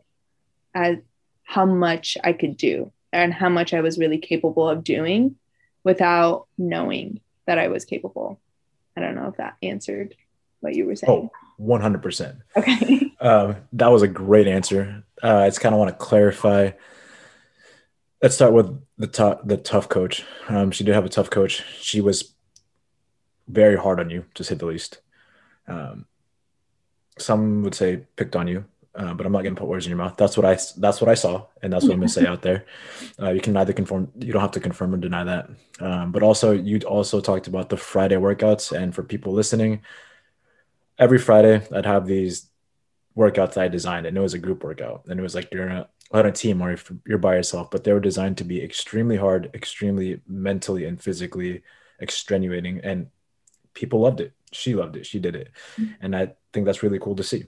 [0.75, 1.03] at
[1.43, 5.37] how much I could do and how much I was really capable of doing
[5.83, 8.39] without knowing that I was capable.
[9.03, 10.15] I don't know if that answered
[10.61, 11.11] what you were saying.
[11.11, 12.41] Oh, 100%.
[12.57, 13.07] Okay.
[13.23, 15.05] Um, that was a great answer.
[15.23, 16.71] Uh, I just kind of want to clarify.
[18.23, 20.25] Let's start with the tough, the tough coach.
[20.49, 21.63] Um, she did have a tough coach.
[21.79, 22.33] She was
[23.47, 25.01] very hard on you, to say the least.
[25.69, 26.07] Um,
[27.19, 29.91] some would say picked on you, uh, but I'm not going to put words in
[29.91, 30.17] your mouth.
[30.17, 32.43] That's what I that's what I saw, and that's what I'm going to say out
[32.43, 32.67] there.
[33.21, 35.51] Uh, you can neither confirm, you don't have to confirm or deny that.
[35.79, 39.83] Um, but also, you also talked about the Friday workouts, and for people listening,
[40.99, 42.49] every Friday I'd have these
[43.17, 45.87] workouts that I designed, and it was a group workout, and it was like you're
[46.13, 49.17] on a team or if you're by yourself, but they were designed to be extremely
[49.17, 51.63] hard, extremely mentally and physically
[52.01, 53.07] extenuating, and
[53.75, 54.33] people loved it.
[54.51, 55.07] She loved it.
[55.07, 55.93] She did it, mm-hmm.
[56.01, 57.45] and I think that's really cool to see.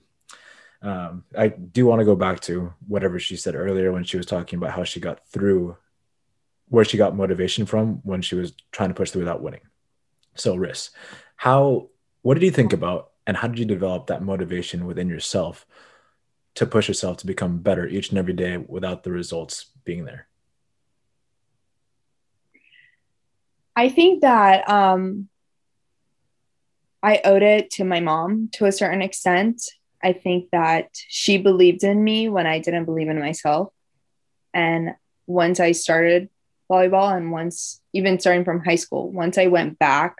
[0.82, 4.26] Um, I do want to go back to whatever she said earlier when she was
[4.26, 5.76] talking about how she got through,
[6.68, 9.60] where she got motivation from when she was trying to push through without winning.
[10.34, 10.90] So, Riss,
[11.36, 11.88] how,
[12.22, 15.66] what did you think about, and how did you develop that motivation within yourself
[16.56, 20.26] to push yourself to become better each and every day without the results being there?
[23.76, 25.28] I think that um,
[27.02, 29.62] I owed it to my mom to a certain extent.
[30.02, 33.72] I think that she believed in me when I didn't believe in myself.
[34.52, 34.94] And
[35.26, 36.28] once I started
[36.70, 40.16] volleyball and once even starting from high school, once I went back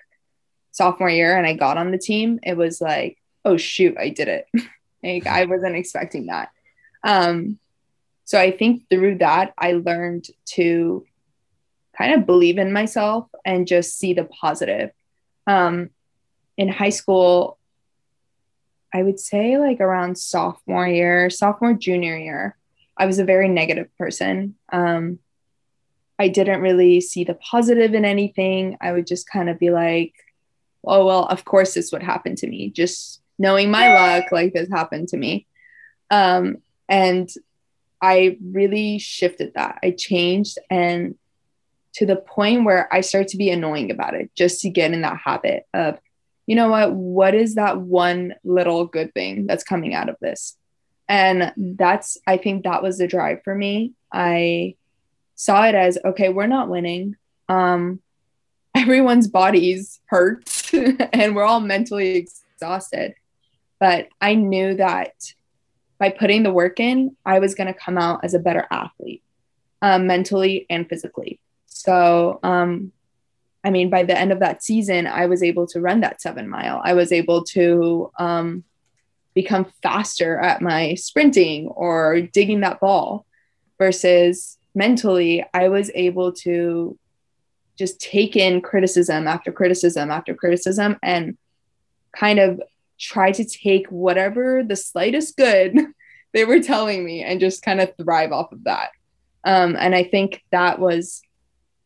[0.70, 4.28] sophomore year and I got on the team, it was like, oh shoot, I did
[4.28, 4.46] it.
[5.02, 6.50] like I wasn't expecting that.
[7.04, 7.58] Um,
[8.24, 11.04] so I think through that, I learned to
[11.96, 14.90] kind of believe in myself and just see the positive.
[15.46, 15.90] Um,
[16.56, 17.58] in high school,
[18.94, 22.56] I would say like around sophomore year, sophomore, junior year,
[22.96, 24.56] I was a very negative person.
[24.72, 25.18] Um,
[26.18, 28.76] I didn't really see the positive in anything.
[28.80, 30.14] I would just kind of be like,
[30.84, 32.70] oh, well, of course this would happen to me.
[32.70, 35.46] Just knowing my luck, like this happened to me.
[36.10, 37.28] Um, and
[38.00, 39.78] I really shifted that.
[39.82, 41.14] I changed and
[41.94, 45.02] to the point where I started to be annoying about it just to get in
[45.02, 45.98] that habit of
[46.52, 50.58] you know what, what is that one little good thing that's coming out of this?
[51.08, 53.94] And that's, I think that was the drive for me.
[54.12, 54.74] I
[55.34, 57.16] saw it as, okay, we're not winning.
[57.48, 58.02] Um,
[58.74, 60.44] everyone's bodies hurt
[61.14, 62.26] and we're all mentally
[62.58, 63.14] exhausted.
[63.80, 65.14] But I knew that
[65.98, 69.22] by putting the work in, I was going to come out as a better athlete,
[69.80, 71.40] um, mentally and physically.
[71.64, 72.92] So um,
[73.64, 76.48] I mean, by the end of that season, I was able to run that seven
[76.48, 76.80] mile.
[76.84, 78.64] I was able to um,
[79.34, 83.24] become faster at my sprinting or digging that ball
[83.78, 86.98] versus mentally, I was able to
[87.78, 91.36] just take in criticism after criticism after criticism and
[92.14, 92.60] kind of
[92.98, 95.76] try to take whatever the slightest good
[96.32, 98.90] they were telling me and just kind of thrive off of that.
[99.44, 101.22] Um, and I think that was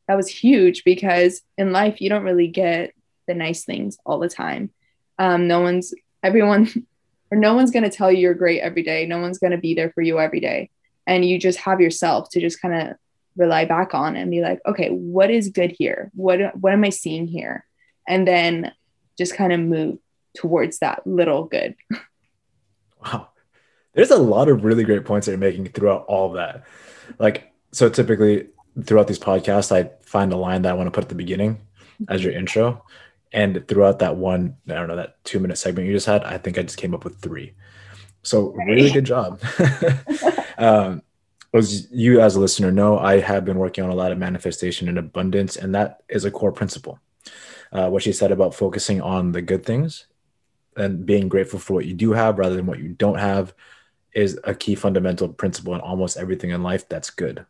[0.09, 2.95] that was huge because in life you don't really get
[3.27, 4.71] the nice things all the time.
[5.19, 6.87] Um, no one's everyone
[7.31, 9.07] or no one's going to tell you you're great every day.
[9.07, 10.71] No one's going to be there for you every day.
[11.07, 12.97] And you just have yourself to just kind of
[13.37, 16.11] rely back on and be like, okay, what is good here?
[16.15, 17.65] What what am I seeing here?
[18.09, 18.73] And then
[19.19, 19.99] just kind of move
[20.37, 21.75] towards that little good.
[23.05, 23.29] Wow.
[23.93, 26.65] There's a lot of really great points that you're making throughout all of that.
[27.21, 28.49] Like, so typically
[28.85, 31.61] throughout these podcasts, I find a line that I want to put at the beginning
[32.09, 32.85] as your intro.
[33.33, 36.39] And throughout that one, I don't know, that two minute segment you just had, I
[36.39, 37.55] think I just came up with three.
[38.23, 39.41] So really good job.
[40.59, 41.03] um,
[41.55, 44.89] as you as a listener know, I have been working on a lot of manifestation
[44.89, 46.99] and abundance, and that is a core principle.
[47.73, 50.07] Uh, what she said about focusing on the good things
[50.77, 53.55] and being grateful for what you do have rather than what you don't have
[54.13, 57.45] is a key fundamental principle in almost everything in life that's good.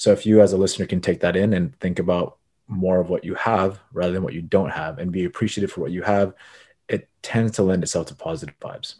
[0.00, 3.10] So if you as a listener can take that in and think about more of
[3.10, 6.00] what you have rather than what you don't have and be appreciative for what you
[6.00, 6.32] have,
[6.88, 8.94] it tends to lend itself to positive vibes.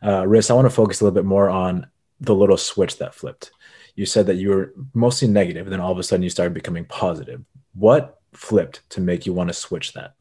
[0.00, 1.88] Uh, Riss, I want to focus a little bit more on
[2.20, 3.50] the little switch that flipped.
[3.96, 6.54] You said that you were mostly negative, and then all of a sudden you started
[6.54, 7.42] becoming positive.
[7.74, 10.14] What flipped to make you want to switch that?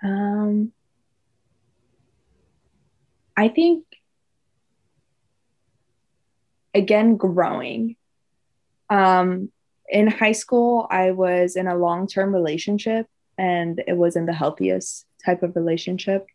[0.00, 0.70] Um,
[3.36, 3.85] I think
[6.76, 7.96] again growing.
[8.90, 9.50] Um,
[9.88, 13.06] in high school, I was in a long term relationship
[13.38, 16.26] and it wasn't the healthiest type of relationship.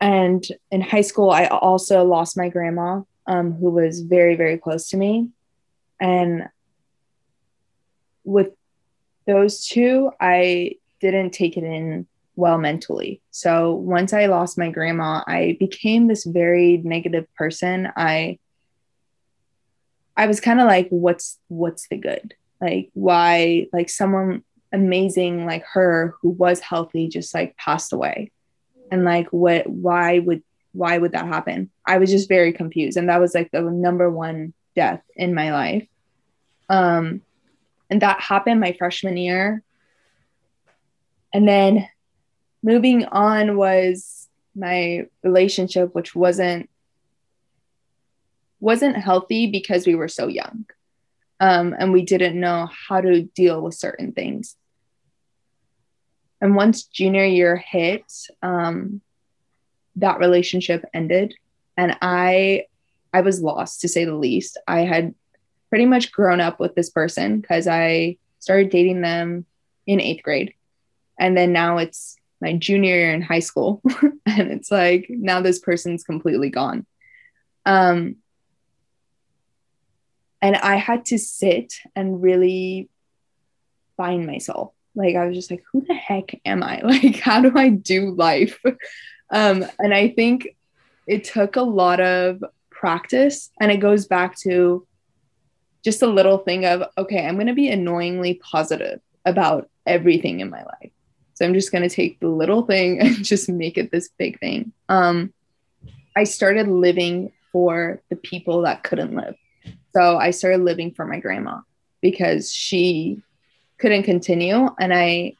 [0.00, 4.88] And in high school, I also lost my grandma, um, who was very, very close
[4.90, 5.30] to me.
[6.00, 6.48] And
[8.24, 8.50] with
[9.26, 13.22] those two, I didn't take it in well mentally.
[13.30, 17.88] So once I lost my grandma, I became this very negative person.
[17.96, 18.38] I
[20.16, 22.34] I was kind of like, what's what's the good?
[22.60, 28.30] Like, why like someone amazing like her who was healthy just like passed away,
[28.90, 29.66] and like what?
[29.68, 31.70] Why would why would that happen?
[31.86, 35.52] I was just very confused, and that was like the number one death in my
[35.52, 35.86] life.
[36.68, 37.22] Um,
[37.90, 39.62] and that happened my freshman year,
[41.32, 41.88] and then
[42.62, 46.70] moving on was my relationship, which wasn't
[48.60, 50.66] wasn't healthy because we were so young
[51.40, 54.56] um, and we didn't know how to deal with certain things.
[56.40, 58.10] And once junior year hit,
[58.42, 59.00] um,
[59.96, 61.34] that relationship ended,
[61.76, 62.66] and I,
[63.12, 64.58] I was lost to say the least.
[64.66, 65.14] I had
[65.70, 69.46] pretty much grown up with this person because I started dating them
[69.86, 70.54] in eighth grade,
[71.18, 73.82] and then now it's my junior year in high school,
[74.26, 76.86] and it's like now this person's completely gone.
[77.64, 78.16] Um,
[80.44, 82.90] and I had to sit and really
[83.96, 84.74] find myself.
[84.94, 86.80] Like I was just like, who the heck am I?
[86.84, 88.60] Like, how do I do life?
[89.30, 90.54] Um, and I think
[91.06, 94.86] it took a lot of practice, and it goes back to
[95.82, 100.50] just a little thing of, okay, I'm going to be annoyingly positive about everything in
[100.50, 100.92] my life.
[101.32, 104.38] So I'm just going to take the little thing and just make it this big
[104.40, 104.72] thing.
[104.90, 105.32] Um,
[106.14, 109.36] I started living for the people that couldn't live.
[109.94, 111.60] So I started living for my grandma
[112.00, 113.22] because she
[113.78, 114.68] couldn't continue.
[114.80, 115.34] And I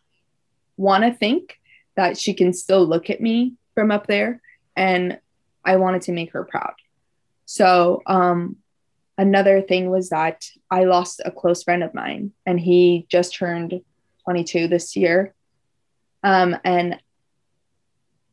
[0.76, 1.58] want to think
[1.96, 4.40] that she can still look at me from up there.
[4.76, 5.18] And
[5.64, 6.74] I wanted to make her proud.
[7.46, 8.56] So, um,
[9.18, 13.80] another thing was that I lost a close friend of mine, and he just turned
[14.24, 15.34] 22 this year.
[16.22, 16.98] Um, and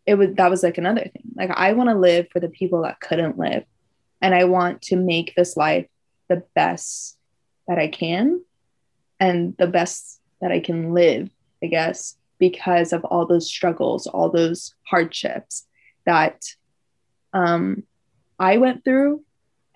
[0.06, 1.24] it was that was like another thing.
[1.36, 3.66] Like I want to live for the people that couldn't live,
[4.22, 5.88] and I want to make this life
[6.32, 7.18] the best
[7.68, 8.42] that I can
[9.20, 11.30] and the best that I can live,
[11.62, 15.68] I guess, because of all those struggles, all those hardships
[16.06, 16.42] that
[17.34, 17.84] um,
[18.40, 19.24] I went through,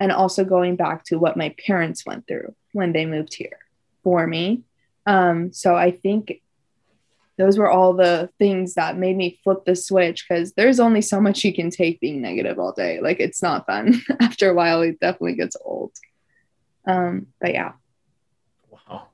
[0.00, 3.58] and also going back to what my parents went through when they moved here
[4.02, 4.62] for me.
[5.06, 6.40] Um, so I think
[7.38, 11.20] those were all the things that made me flip the switch because there's only so
[11.20, 12.98] much you can take being negative all day.
[13.00, 14.02] Like it's not fun.
[14.20, 15.92] After a while, it definitely gets old.
[16.86, 17.72] Um, but yeah.
[18.70, 19.08] Wow.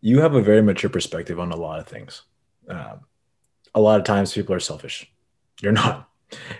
[0.00, 2.22] You have a very mature perspective on a lot of things.
[2.68, 3.00] Um,
[3.74, 5.10] a lot of times people are selfish.
[5.60, 6.08] You're not.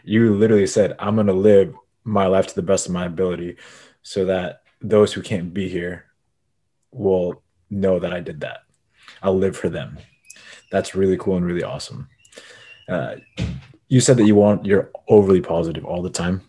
[0.05, 1.75] You literally said, I'm going to live
[2.05, 3.57] my life to the best of my ability
[4.03, 6.07] so that those who can't be here
[6.91, 8.61] will know that I did that.
[9.23, 9.99] I'll live for them.
[10.71, 12.09] That's really cool and really awesome.
[12.89, 13.17] Uh,
[13.89, 16.43] you said that you want you're overly positive all the time.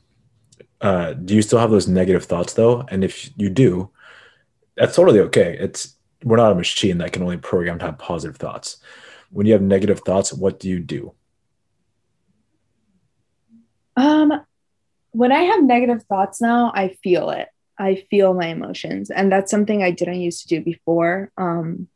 [0.82, 2.84] Uh, do you still have those negative thoughts though?
[2.90, 3.92] And if you do,
[4.76, 5.56] that's totally okay.
[5.60, 8.78] It's we're not a machine that can only program to have positive thoughts.
[9.30, 11.14] When you have negative thoughts, what do you do?
[13.96, 14.34] Um,
[15.12, 17.50] when I have negative thoughts now, I feel it.
[17.78, 21.32] I feel my emotions, and that's something I didn't used to do before.
[21.38, 21.88] Um,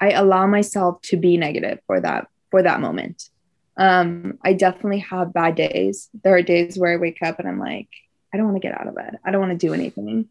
[0.00, 3.30] I allow myself to be negative for that for that moment.
[3.76, 6.08] Um, I definitely have bad days.
[6.22, 7.88] There are days where I wake up and I'm like,
[8.32, 9.18] I don't want to get out of bed.
[9.24, 10.28] I don't want to do anything.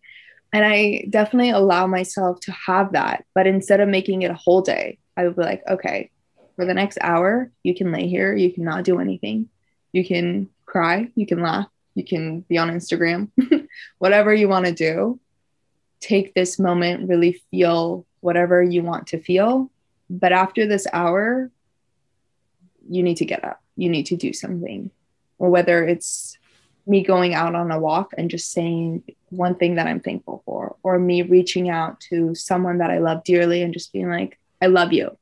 [0.52, 3.26] And I definitely allow myself to have that.
[3.34, 6.12] But instead of making it a whole day, I would be like, okay,
[6.56, 9.50] for the next hour, you can lay here, you cannot do anything.
[9.92, 13.30] You can cry, you can laugh, you can be on Instagram,
[13.98, 15.20] whatever you want to do.
[16.00, 19.72] Take this moment, really feel whatever you want to feel.
[20.10, 21.50] But after this hour,
[22.90, 24.92] you need to get up, you need to do something.
[25.40, 26.38] Or whether it's
[26.86, 30.76] me going out on a walk and just saying one thing that I'm thankful for,
[30.84, 34.68] or me reaching out to someone that I love dearly and just being like, I
[34.68, 35.18] love you.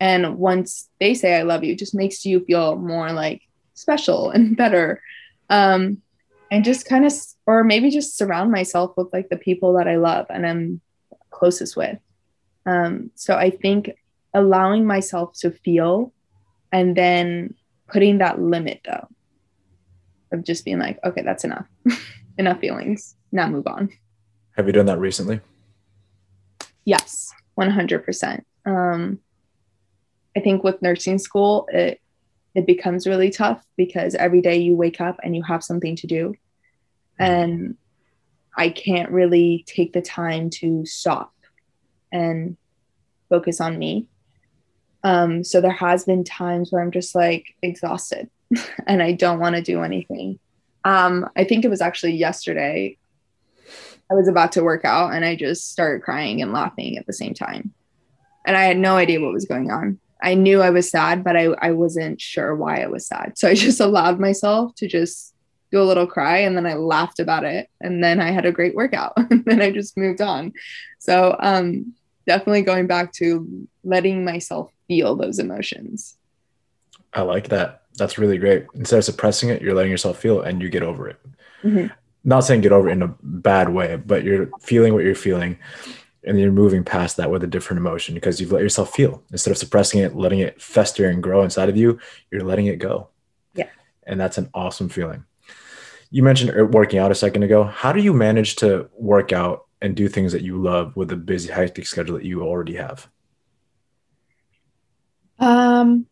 [0.00, 3.42] And once they say I love you, just makes you feel more like
[3.74, 5.02] special and better.
[5.50, 5.98] Um,
[6.50, 7.12] and just kind of,
[7.46, 10.80] or maybe just surround myself with like the people that I love and I'm
[11.30, 11.98] closest with.
[12.66, 13.90] Um, so I think
[14.32, 16.12] allowing myself to feel
[16.74, 17.54] and then
[17.86, 19.06] putting that limit though
[20.32, 21.66] of just being like, okay, that's enough,
[22.38, 23.88] enough feelings, now move on.
[24.56, 25.40] Have you done that recently?
[26.84, 28.42] Yes, 100%.
[28.66, 29.20] Um,
[30.36, 32.00] I think with nursing school, it,
[32.56, 36.08] it becomes really tough because every day you wake up and you have something to
[36.08, 36.34] do.
[37.20, 37.76] And
[38.56, 41.32] I can't really take the time to stop
[42.10, 42.56] and
[43.28, 44.08] focus on me.
[45.04, 48.30] Um, so there has been times where I'm just like exhausted
[48.86, 50.38] and I don't want to do anything.
[50.84, 52.96] Um, I think it was actually yesterday.
[54.10, 57.12] I was about to work out and I just started crying and laughing at the
[57.12, 57.72] same time.
[58.46, 59.98] And I had no idea what was going on.
[60.22, 63.36] I knew I was sad, but I, I wasn't sure why I was sad.
[63.36, 65.34] So I just allowed myself to just
[65.70, 67.68] do a little cry and then I laughed about it.
[67.80, 70.52] And then I had a great workout and then I just moved on.
[70.98, 71.94] So um,
[72.26, 76.16] definitely going back to letting myself feel those emotions.
[77.12, 78.66] I like that that's really great.
[78.74, 81.20] Instead of suppressing it, you're letting yourself feel it and you get over it.
[81.62, 81.86] Mm-hmm.
[82.24, 85.58] Not saying get over it in a bad way, but you're feeling what you're feeling
[86.24, 89.22] and you're moving past that with a different emotion because you've let yourself feel.
[89.30, 91.98] Instead of suppressing it, letting it fester and grow inside of you,
[92.30, 93.08] you're letting it go.
[93.54, 93.68] Yeah.
[94.06, 95.24] And that's an awesome feeling.
[96.10, 97.64] You mentioned er, working out a second ago.
[97.64, 101.16] How do you manage to work out and do things that you love with a
[101.16, 103.08] busy, hectic schedule that you already have?
[105.44, 106.06] Um,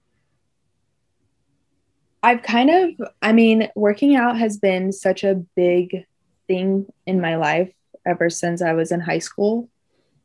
[2.23, 6.05] I've kind of, I mean, working out has been such a big
[6.47, 7.73] thing in my life
[8.05, 9.71] ever since I was in high school.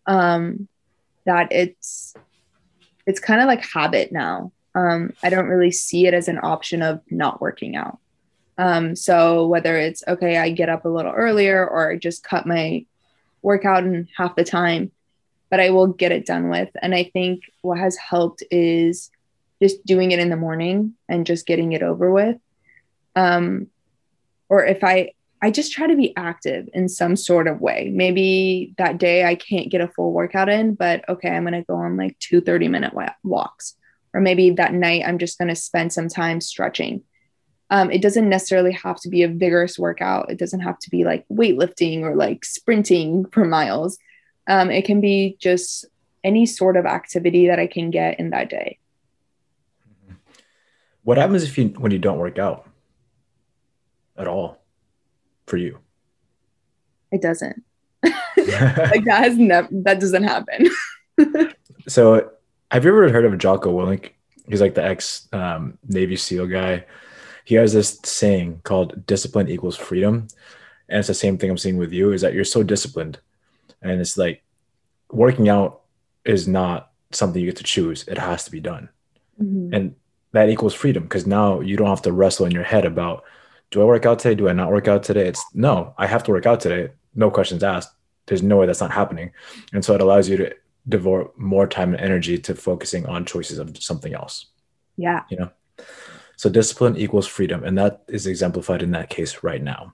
[0.05, 0.67] Um,
[1.25, 2.13] that it's
[3.05, 4.51] it's kind of like habit now.
[4.75, 7.99] Um, I don't really see it as an option of not working out.
[8.57, 12.45] Um, so whether it's okay, I get up a little earlier or I just cut
[12.45, 12.85] my
[13.41, 14.91] workout in half the time,
[15.49, 16.69] but I will get it done with.
[16.81, 19.09] And I think what has helped is
[19.61, 22.37] just doing it in the morning and just getting it over with.
[23.15, 23.67] Um,
[24.49, 27.91] or if I, I just try to be active in some sort of way.
[27.93, 31.63] Maybe that day I can't get a full workout in, but okay, I'm going to
[31.63, 32.93] go on like two 30 minute
[33.23, 33.75] walks.
[34.13, 37.03] Or maybe that night I'm just going to spend some time stretching.
[37.69, 40.31] Um, it doesn't necessarily have to be a vigorous workout.
[40.31, 43.97] It doesn't have to be like weightlifting or like sprinting for miles.
[44.47, 45.85] Um, it can be just
[46.23, 48.79] any sort of activity that I can get in that day.
[51.03, 52.67] What happens if you when you don't work out
[54.17, 54.61] at all
[55.45, 55.79] for you?
[57.11, 57.63] It doesn't.
[58.03, 60.69] like that has never that doesn't happen.
[61.87, 62.31] so
[62.71, 64.11] have you ever heard of Jocko Willink?
[64.47, 66.85] He's like the ex um, Navy SEAL guy.
[67.45, 70.27] He has this saying called discipline equals freedom.
[70.89, 73.19] And it's the same thing I'm seeing with you is that you're so disciplined.
[73.81, 74.43] And it's like
[75.11, 75.81] working out
[76.25, 78.07] is not something you get to choose.
[78.07, 78.89] It has to be done.
[79.41, 79.73] Mm-hmm.
[79.73, 79.95] And
[80.33, 83.23] that equals freedom because now you don't have to wrestle in your head about
[83.71, 84.35] do I work out today?
[84.35, 85.27] Do I not work out today?
[85.27, 86.91] It's no, I have to work out today.
[87.15, 87.91] No questions asked.
[88.25, 89.31] There's no way that's not happening.
[89.73, 90.55] And so it allows you to
[90.87, 94.47] devote more time and energy to focusing on choices of something else.
[94.95, 95.23] Yeah.
[95.29, 95.51] You know?
[96.37, 97.63] So discipline equals freedom.
[97.63, 99.93] And that is exemplified in that case right now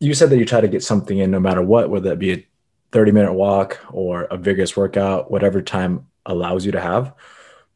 [0.00, 2.32] you said that you try to get something in no matter what, whether it be
[2.32, 2.46] a
[2.92, 7.14] 30 minute walk or a vigorous workout, whatever time allows you to have.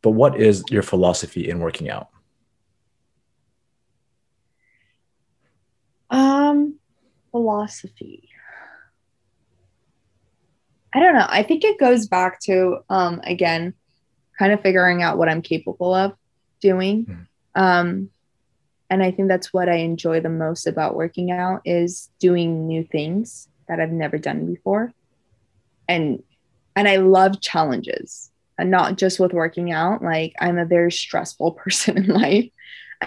[0.02, 2.08] But what is your philosophy in working out?
[6.10, 6.76] Um,
[7.30, 8.28] philosophy.
[10.94, 11.26] I don't know.
[11.28, 13.74] I think it goes back to um again,
[14.38, 16.12] kind of figuring out what I'm capable of
[16.60, 17.06] doing.
[17.06, 17.22] Mm-hmm.
[17.62, 18.10] Um,
[18.94, 22.84] and I think that's what I enjoy the most about working out is doing new
[22.84, 24.92] things that I've never done before.
[25.88, 26.22] And
[26.76, 28.30] and I love challenges.
[28.56, 32.48] And not just with working out, like I'm a very stressful person in life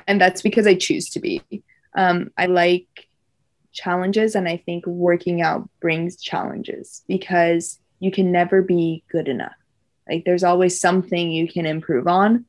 [0.07, 1.41] and that's because I choose to be.
[1.95, 3.07] Um I like
[3.71, 9.55] challenges and I think working out brings challenges because you can never be good enough.
[10.09, 12.43] Like there's always something you can improve on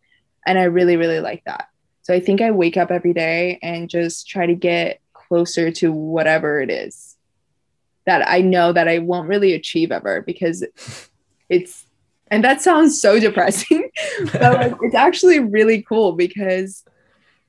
[0.45, 1.68] and I really really like that.
[2.09, 5.92] So I think I wake up every day and just try to get closer to
[5.92, 7.18] whatever it is
[8.06, 10.64] that I know that I won't really achieve ever because
[11.50, 11.84] it's
[12.28, 13.90] and that sounds so depressing
[14.32, 16.82] but like, it's actually really cool because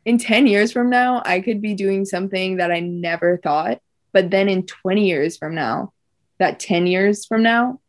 [0.03, 3.79] in 10 years from now I could be doing something that I never thought
[4.11, 5.93] but then in 20 years from now
[6.37, 7.79] that 10 years from now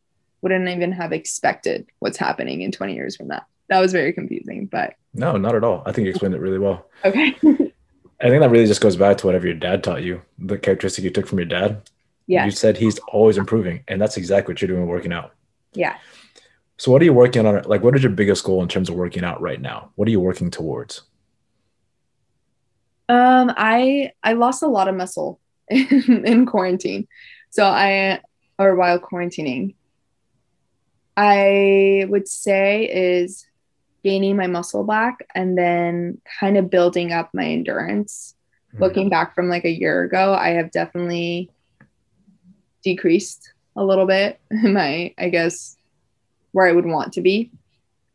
[0.40, 4.66] wouldn't even have expected what's happening in 20 years from now that was very confusing
[4.66, 5.82] but No, not at all.
[5.86, 6.86] I think you explained it really well.
[7.04, 7.34] okay
[8.22, 11.04] I think that really just goes back to whatever your dad taught you, the characteristic
[11.04, 11.88] you took from your dad.
[12.26, 15.32] yeah You said he's always improving, and that's exactly what you're doing working out.
[15.72, 15.96] yeah
[16.76, 17.62] So, what are you working on?
[17.64, 19.90] Like, what is your biggest goal in terms of working out right now?
[19.96, 21.02] What are you working towards?
[23.08, 27.08] Um, I I lost a lot of muscle in, in quarantine.
[27.50, 28.20] So I
[28.58, 29.74] or while quarantining.
[31.16, 33.46] I would say is
[34.02, 38.34] gaining my muscle back and then kind of building up my endurance.
[38.74, 38.80] Mhm.
[38.80, 41.50] Looking back from like a year ago, I have definitely
[42.82, 45.76] decreased a little bit in my, I guess,
[46.52, 47.50] where I would want to be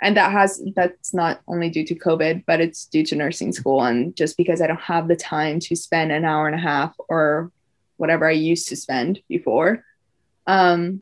[0.01, 3.81] and that has that's not only due to covid but it's due to nursing school
[3.83, 6.95] and just because i don't have the time to spend an hour and a half
[7.09, 7.51] or
[7.97, 9.83] whatever i used to spend before
[10.47, 11.01] um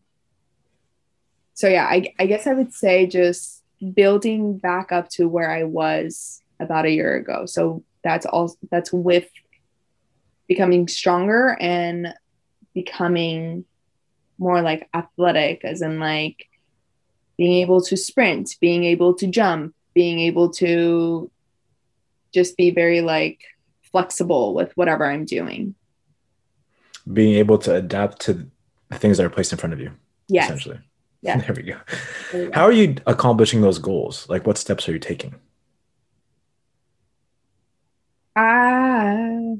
[1.53, 3.62] so yeah i, I guess i would say just
[3.95, 8.91] building back up to where i was about a year ago so that's all that's
[8.93, 9.29] with
[10.47, 12.13] becoming stronger and
[12.73, 13.65] becoming
[14.37, 16.47] more like athletic as in like
[17.37, 21.31] being able to sprint, being able to jump, being able to
[22.33, 23.41] just be very like
[23.91, 25.75] flexible with whatever I'm doing.
[27.11, 28.47] Being able to adapt to
[28.89, 29.91] the things that are placed in front of you,
[30.27, 30.45] Yes.
[30.45, 30.79] essentially.
[31.25, 31.37] Yeah.
[31.37, 31.79] There we go.
[32.33, 32.51] There.
[32.51, 34.27] How are you accomplishing those goals?
[34.27, 35.35] Like, what steps are you taking?
[38.35, 39.53] Ah.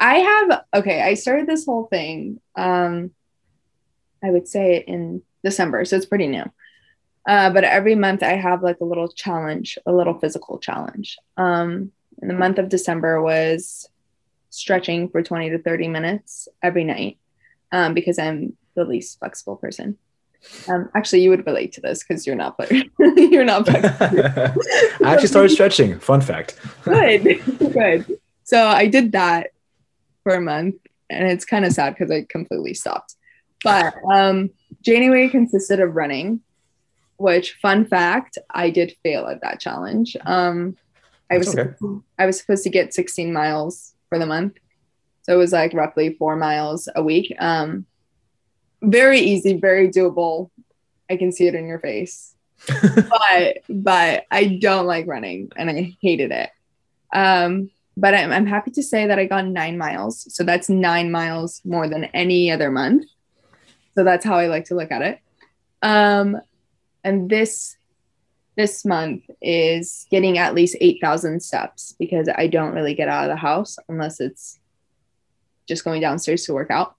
[0.00, 2.40] I have okay, I started this whole thing.
[2.56, 3.12] Um
[4.24, 6.44] I would say in December, so it's pretty new.
[7.28, 11.16] Uh, but every month I have like a little challenge, a little physical challenge.
[11.36, 13.88] Um, and the month of December was
[14.50, 17.19] stretching for 20 to 30 minutes every night
[17.72, 19.98] um, because I'm the least flexible person.
[20.68, 22.58] Um, actually, you would relate to this because you're not
[22.98, 23.68] you're not.
[23.68, 24.52] I
[25.02, 25.98] actually started stretching.
[25.98, 26.58] Fun fact.
[26.84, 27.42] good
[27.72, 28.18] good
[28.50, 29.50] so i did that
[30.24, 30.74] for a month
[31.08, 33.14] and it's kind of sad because i completely stopped
[33.62, 34.50] but um
[34.82, 36.40] january consisted of running
[37.16, 40.76] which fun fact i did fail at that challenge um
[41.30, 41.70] i was okay.
[41.72, 44.56] supposed i was supposed to get 16 miles for the month
[45.22, 47.86] so it was like roughly four miles a week um
[48.82, 50.50] very easy very doable
[51.08, 52.34] i can see it in your face
[52.82, 56.50] but but I don't like running and I hated it.
[57.12, 60.32] Um, but I'm, I'm happy to say that I got nine miles.
[60.34, 63.06] So that's nine miles more than any other month.
[63.94, 65.18] So that's how I like to look at it.
[65.82, 66.40] Um,
[67.02, 67.76] and this
[68.56, 73.30] this month is getting at least 8,000 steps because I don't really get out of
[73.30, 74.58] the house unless it's
[75.70, 76.96] just going downstairs to work out.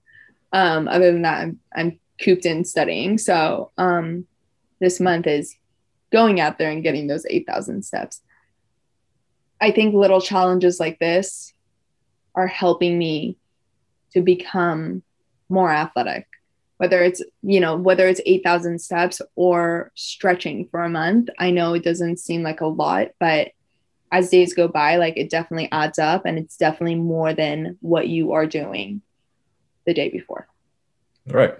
[0.52, 3.18] Um, other than that, I'm, I'm cooped in studying.
[3.18, 4.26] So um,
[4.80, 5.54] this month is
[6.10, 8.22] going out there and getting those 8,000 steps.
[9.60, 11.52] I think little challenges like this
[12.34, 13.36] are helping me
[14.12, 15.02] to become
[15.48, 16.26] more athletic.
[16.78, 21.74] Whether it's, you know, whether it's 8,000 steps or stretching for a month, I know
[21.74, 23.52] it doesn't seem like a lot, but
[24.12, 28.08] as days go by, like it definitely adds up and it's definitely more than what
[28.08, 29.02] you are doing
[29.86, 30.46] the day before.
[31.26, 31.54] Right.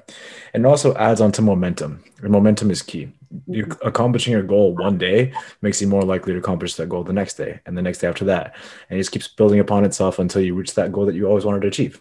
[0.53, 2.05] And also adds on to momentum.
[2.21, 3.07] And momentum is key.
[3.35, 3.55] Mm-hmm.
[3.55, 5.33] You accomplishing your goal one day
[5.63, 8.09] makes you more likely to accomplish that goal the next day and the next day
[8.09, 8.55] after that.
[8.91, 11.45] And it just keeps building upon itself until you reach that goal that you always
[11.45, 12.01] wanted to achieve.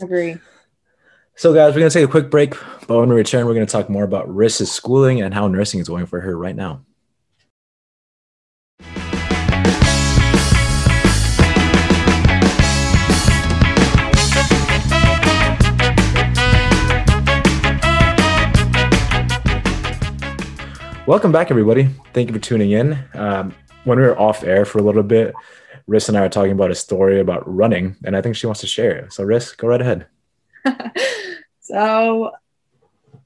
[0.00, 0.36] Agree.
[1.36, 2.54] So, guys, we're going to take a quick break.
[2.88, 5.80] But when we return, we're going to talk more about Ris's schooling and how nursing
[5.80, 6.80] is going for her right now.
[21.06, 21.88] Welcome back, everybody.
[22.14, 22.98] Thank you for tuning in.
[23.14, 23.54] Um,
[23.84, 25.36] when we were off air for a little bit,
[25.88, 28.60] Riss and I were talking about a story about running, and I think she wants
[28.62, 29.12] to share it.
[29.12, 30.08] So, Riss, go right ahead.
[31.60, 32.32] so,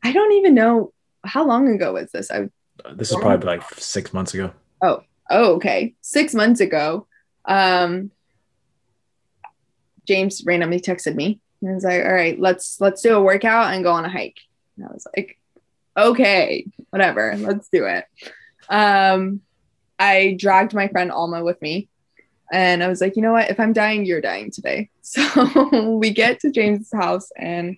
[0.05, 0.93] I don't even know
[1.25, 2.31] how long ago was this.
[2.31, 2.51] I
[2.97, 4.53] this is probably like six months ago.
[4.83, 7.07] Oh, oh, okay, six months ago.
[7.47, 8.11] Um,
[10.07, 13.83] James randomly texted me and was like, "All right, let's let's do a workout and
[13.83, 14.41] go on a hike."
[14.77, 15.40] And I was like,
[15.97, 18.05] "Okay, whatever, let's do it."
[18.69, 19.41] Um,
[19.99, 21.89] I dragged my friend Alma with me
[22.51, 23.51] and I was like, you know what?
[23.51, 24.89] If I'm dying, you're dying today.
[25.03, 27.77] So we get to James's house and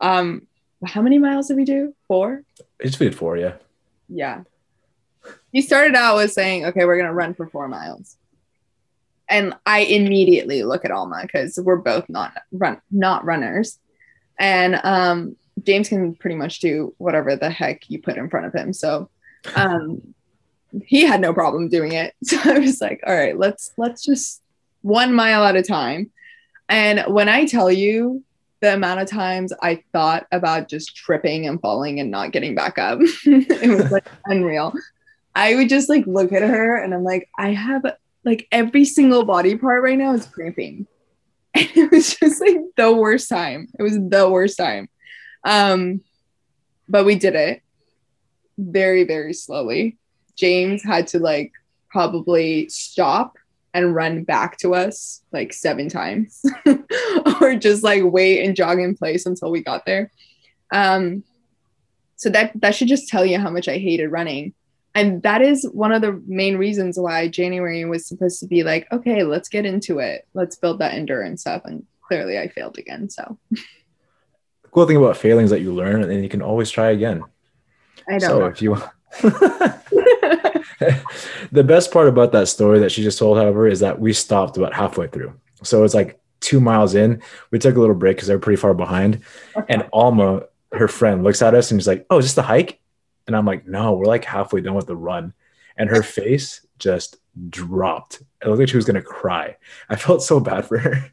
[0.00, 0.46] um
[0.86, 1.94] how many miles did we do?
[2.08, 2.44] Four?
[2.80, 3.56] It's did four, yeah.
[4.08, 4.44] Yeah.
[5.52, 8.16] He started out with saying, okay, we're gonna run for four miles.
[9.28, 13.78] And I immediately look at Alma because we're both not run not runners.
[14.38, 18.52] And um James can pretty much do whatever the heck you put in front of
[18.52, 18.72] him.
[18.72, 19.08] So
[19.54, 20.14] um
[20.84, 22.14] he had no problem doing it.
[22.24, 24.42] So I was like, all right, let's let's just
[24.82, 26.10] one mile at a time.
[26.68, 28.22] And when I tell you
[28.60, 32.78] the amount of times I thought about just tripping and falling and not getting back
[32.78, 34.72] up, it was like unreal.
[35.34, 37.84] I would just like look at her and I'm like, I have
[38.24, 40.86] like every single body part right now is cramping.
[41.54, 43.68] And it was just like the worst time.
[43.78, 44.88] It was the worst time.
[45.46, 46.02] Um,
[46.88, 47.62] but we did it
[48.58, 49.96] very, very slowly.
[50.36, 51.52] James had to like
[51.88, 53.38] probably stop
[53.72, 56.42] and run back to us like seven times
[57.40, 60.10] or just like wait and jog in place until we got there.
[60.72, 61.22] Um,
[62.16, 64.54] so that that should just tell you how much I hated running.
[64.94, 68.90] And that is one of the main reasons why January was supposed to be like,
[68.90, 70.26] okay, let's get into it.
[70.32, 71.66] Let's build that endurance up.
[71.66, 73.10] And clearly I failed again.
[73.10, 73.38] So
[74.76, 77.24] cool thing about failing is that you learn and you can always try again.
[78.06, 78.44] I don't so know.
[78.44, 78.74] if you
[81.50, 84.58] the best part about that story that she just told, however, is that we stopped
[84.58, 85.32] about halfway through.
[85.62, 87.22] So it's like two miles in.
[87.50, 89.22] We took a little break because they're pretty far behind.
[89.56, 89.64] Okay.
[89.72, 92.78] And Alma, her friend, looks at us and she's like, Oh, is this the hike?
[93.26, 95.32] And I'm like, No, we're like halfway done with the run.
[95.78, 97.16] And her face just
[97.48, 98.20] dropped.
[98.42, 99.56] It looked like she was gonna cry.
[99.88, 101.10] I felt so bad for her.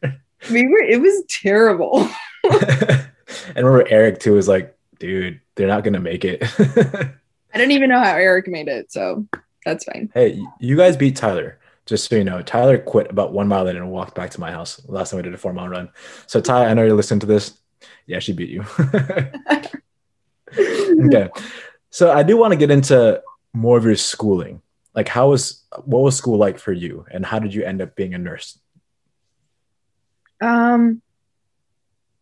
[0.52, 2.10] We were it was terrible.
[3.56, 6.44] and remember Eric too was like, dude, they're not gonna make it.
[7.54, 9.28] I don't even know how Eric made it, so
[9.66, 10.10] that's fine.
[10.14, 11.60] Hey, you guys beat Tyler.
[11.86, 14.52] Just so you know, Tyler quit about one mile in and walked back to my
[14.52, 15.90] house last time we did a four mile run.
[16.28, 17.58] So Ty, I know you're listening to this.
[18.08, 18.64] Yeah, she beat you.
[21.08, 21.30] okay.
[21.90, 23.22] So I do want to get into
[23.54, 24.62] more of your schooling.
[24.96, 27.96] Like how was what was school like for you and how did you end up
[27.96, 28.60] being a nurse?
[30.40, 31.02] Um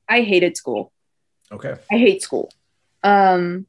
[0.07, 0.91] I hated school.
[1.51, 1.75] Okay.
[1.91, 2.51] I hate school.
[3.03, 3.67] Um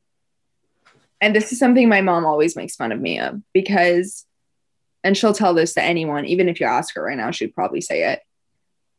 [1.23, 4.27] and this is something my mom always makes fun of me of because
[5.05, 7.81] and she'll tell this to anyone even if you ask her right now she'd probably
[7.81, 8.21] say it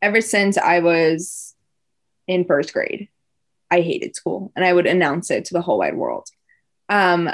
[0.01, 1.53] ever since i was
[2.27, 3.09] in first grade
[3.69, 6.27] i hated school and i would announce it to the whole wide world
[6.89, 7.29] um,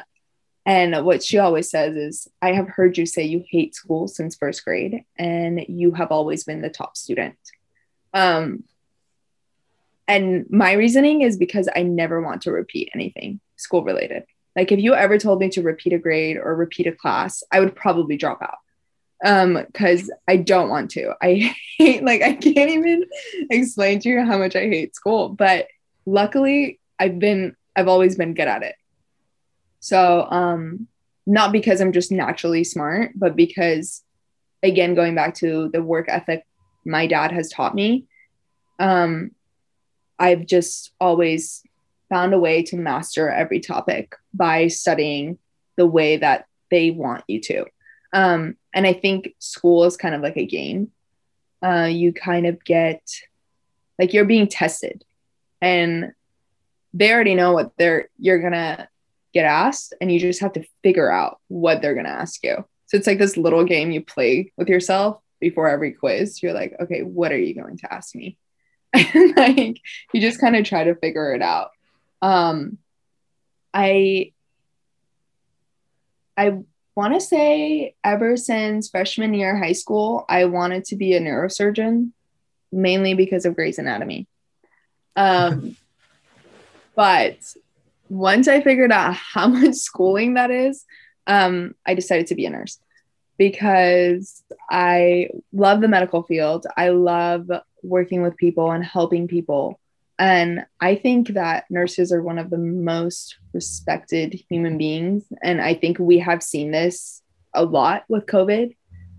[0.66, 4.36] and what she always says is i have heard you say you hate school since
[4.36, 7.38] first grade and you have always been the top student
[8.14, 8.64] um,
[10.10, 14.24] and my reasoning is because i never want to repeat anything school related
[14.56, 17.62] like if you ever told me to repeat a grade or repeat a class, I
[17.62, 18.58] would probably drop out.
[19.24, 21.14] Um, because I don't want to.
[21.22, 23.06] I hate like I can't even
[23.50, 25.30] explain to you how much I hate school.
[25.30, 25.68] But
[26.06, 28.76] luckily I've been I've always been good at it.
[29.80, 30.88] So um
[31.26, 34.04] not because I'm just naturally smart, but because
[34.64, 36.44] again, going back to the work ethic
[36.86, 38.08] my dad has taught me,
[38.80, 39.32] um,
[40.20, 41.64] I've just always
[42.10, 45.38] found a way to master every topic by studying
[45.78, 47.66] the way that they want you to.
[48.12, 50.92] Um, and I think school is kind of like a game.
[51.64, 53.02] Uh, you kind of get
[53.98, 55.04] like you're being tested,
[55.62, 56.14] and
[56.94, 58.88] they already know what they're you're gonna
[59.34, 62.66] get asked, and you just have to figure out what they're gonna ask you.
[62.88, 66.42] So it's like this little game you play with yourself before every quiz.
[66.42, 68.38] You're like, okay, what are you going to ask me?
[69.14, 69.82] and like
[70.14, 71.72] you just kind of try to figure it out.
[72.22, 72.78] Um,
[73.74, 74.34] I
[76.36, 76.60] I
[76.96, 82.12] want to say ever since freshman year high school, I wanted to be a neurosurgeon,
[82.72, 84.28] mainly because of Grey's Anatomy.
[85.16, 85.76] Um,
[86.96, 87.38] but
[88.10, 90.86] once I figured out how much schooling that is,
[91.28, 92.80] um, I decided to be a nurse
[93.38, 96.66] because I love the medical field.
[96.76, 97.50] I love
[97.84, 99.80] working with people and helping people.
[100.18, 105.24] And I think that nurses are one of the most respected human beings.
[105.42, 107.22] And I think we have seen this
[107.54, 108.76] a lot with COVID.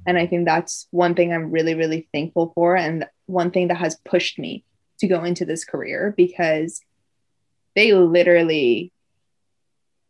[0.07, 2.77] And I think that's one thing I'm really, really thankful for.
[2.77, 4.65] And one thing that has pushed me
[4.99, 6.81] to go into this career because
[7.75, 8.93] they literally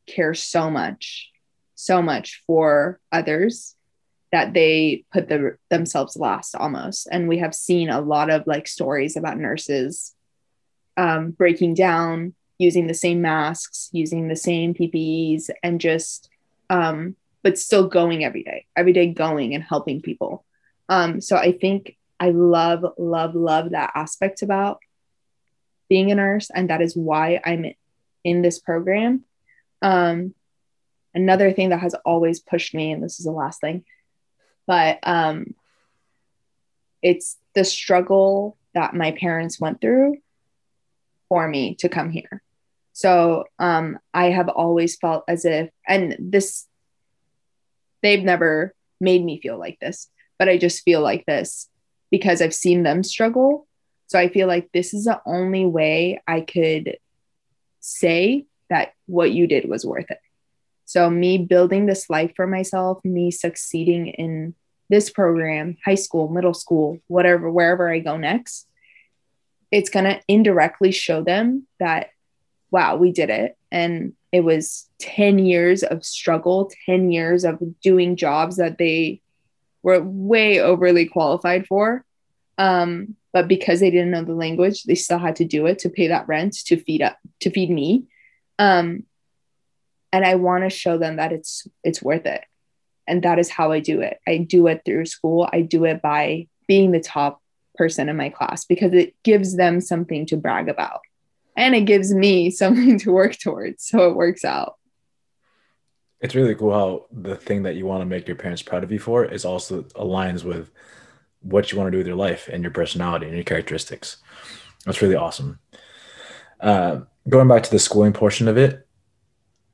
[0.07, 1.31] care so much,
[1.77, 3.77] so much for others
[4.33, 7.09] that they put the, themselves last almost.
[7.11, 10.15] And we have seen a lot of like stories about nurses
[10.97, 16.29] um, breaking down, using the same masks, using the same PPEs, and just,
[16.69, 20.45] um, but still going every day, every day going and helping people.
[20.89, 24.81] Um, so I think I love, love, love that aspect about
[25.89, 26.51] being a nurse.
[26.55, 27.75] And that is why I'm
[28.23, 29.25] in this program.
[29.83, 30.35] Um,
[31.15, 33.85] another thing that has always pushed me, and this is the last thing,
[34.71, 35.53] but um,
[37.03, 40.19] it's the struggle that my parents went through
[41.29, 42.41] for me to come here.
[42.93, 46.69] So um, I have always felt as if, and this,
[48.01, 50.09] they've never made me feel like this,
[50.39, 51.69] but I just feel like this
[52.13, 53.67] because I've seen them struggle.
[54.07, 56.97] So I feel like this is the only way I could
[57.81, 60.19] say that what you did was worth it.
[60.91, 64.57] So, me building this life for myself, me succeeding in
[64.91, 68.67] this program, high school, middle school, whatever, wherever I go next,
[69.71, 72.11] it's going to indirectly show them that,
[72.71, 73.57] wow, we did it.
[73.71, 79.23] And it was 10 years of struggle, 10 years of doing jobs that they
[79.83, 82.05] were way overly qualified for.
[82.59, 85.89] Um, but because they didn't know the language, they still had to do it to
[85.89, 88.07] pay that rent, to feed up, to feed me.
[88.59, 89.05] Um,
[90.13, 92.45] and I want to show them that it's it's worth it.
[93.11, 94.21] And that is how I do it.
[94.27, 95.49] I do it through school.
[95.53, 97.43] I do it by being the top
[97.75, 101.01] person in my class because it gives them something to brag about.
[101.57, 103.85] And it gives me something to work towards.
[103.85, 104.77] So it works out.
[106.21, 108.93] It's really cool how the thing that you want to make your parents proud of
[108.93, 110.71] you for is also aligns with
[111.41, 114.19] what you want to do with your life and your personality and your characteristics.
[114.85, 115.59] That's really awesome.
[116.61, 118.87] Uh, going back to the schooling portion of it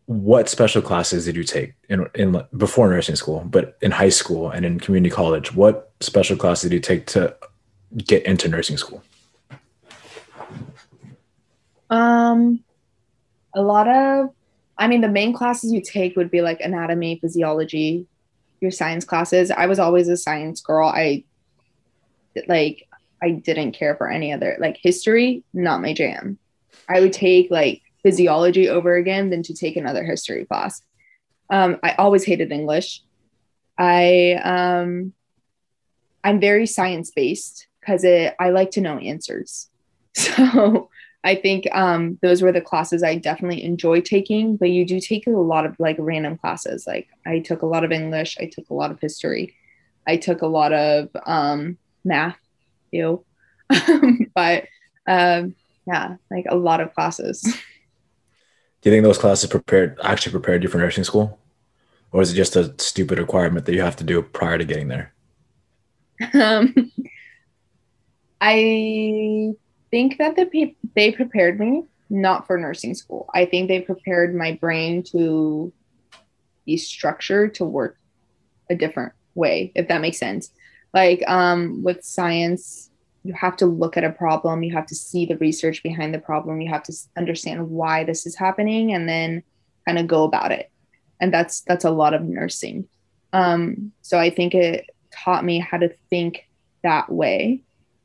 [0.07, 4.50] what special classes did you take in, in before nursing school but in high school
[4.50, 7.34] and in community college what special classes did you take to
[7.96, 9.02] get into nursing school?
[11.88, 12.62] Um,
[13.54, 14.30] a lot of,
[14.76, 18.07] I mean, the main classes you take would be like anatomy, physiology,
[18.61, 19.50] your science classes.
[19.50, 20.88] I was always a science girl.
[20.88, 21.24] I
[22.48, 22.86] like,
[23.22, 26.38] I didn't care for any other, like history, not my jam.
[26.88, 30.80] I would take like physiology over again than to take another history class.
[31.50, 33.02] Um, I always hated English.
[33.76, 35.12] I um,
[36.22, 39.68] I'm very science based because I like to know answers.
[40.18, 40.88] So
[41.24, 45.26] I think um, those were the classes I definitely enjoy taking, but you do take
[45.26, 46.86] a lot of like random classes.
[46.86, 49.57] Like I took a lot of English, I took a lot of history,
[50.07, 52.38] I took a lot of um, math,
[52.92, 53.24] you
[54.34, 54.64] but
[55.07, 57.44] um, yeah, like a lot of classes.
[58.87, 61.41] Do you think those classes prepared actually prepared you for nursing school?
[62.12, 64.87] Or is it just a stupid requirement that you have to do prior to getting
[64.87, 65.12] there?
[66.32, 66.93] Um,
[68.41, 69.55] I
[69.91, 73.28] think that the they prepared me not for nursing school.
[73.34, 75.72] I think they prepared my brain to
[76.64, 77.99] be structured to work
[78.70, 80.53] a different way, if that makes sense.
[80.95, 82.89] Like um, with science,
[83.27, 86.18] you have to look at a problem, you have to see the research behind the
[86.18, 89.43] problem, you have to understand why this is happening, and then
[89.87, 90.70] kind of go about it.
[91.20, 92.89] And that's that's a lot of nursing.
[93.33, 96.47] Um, so I think it taught me how to think
[96.83, 97.62] that way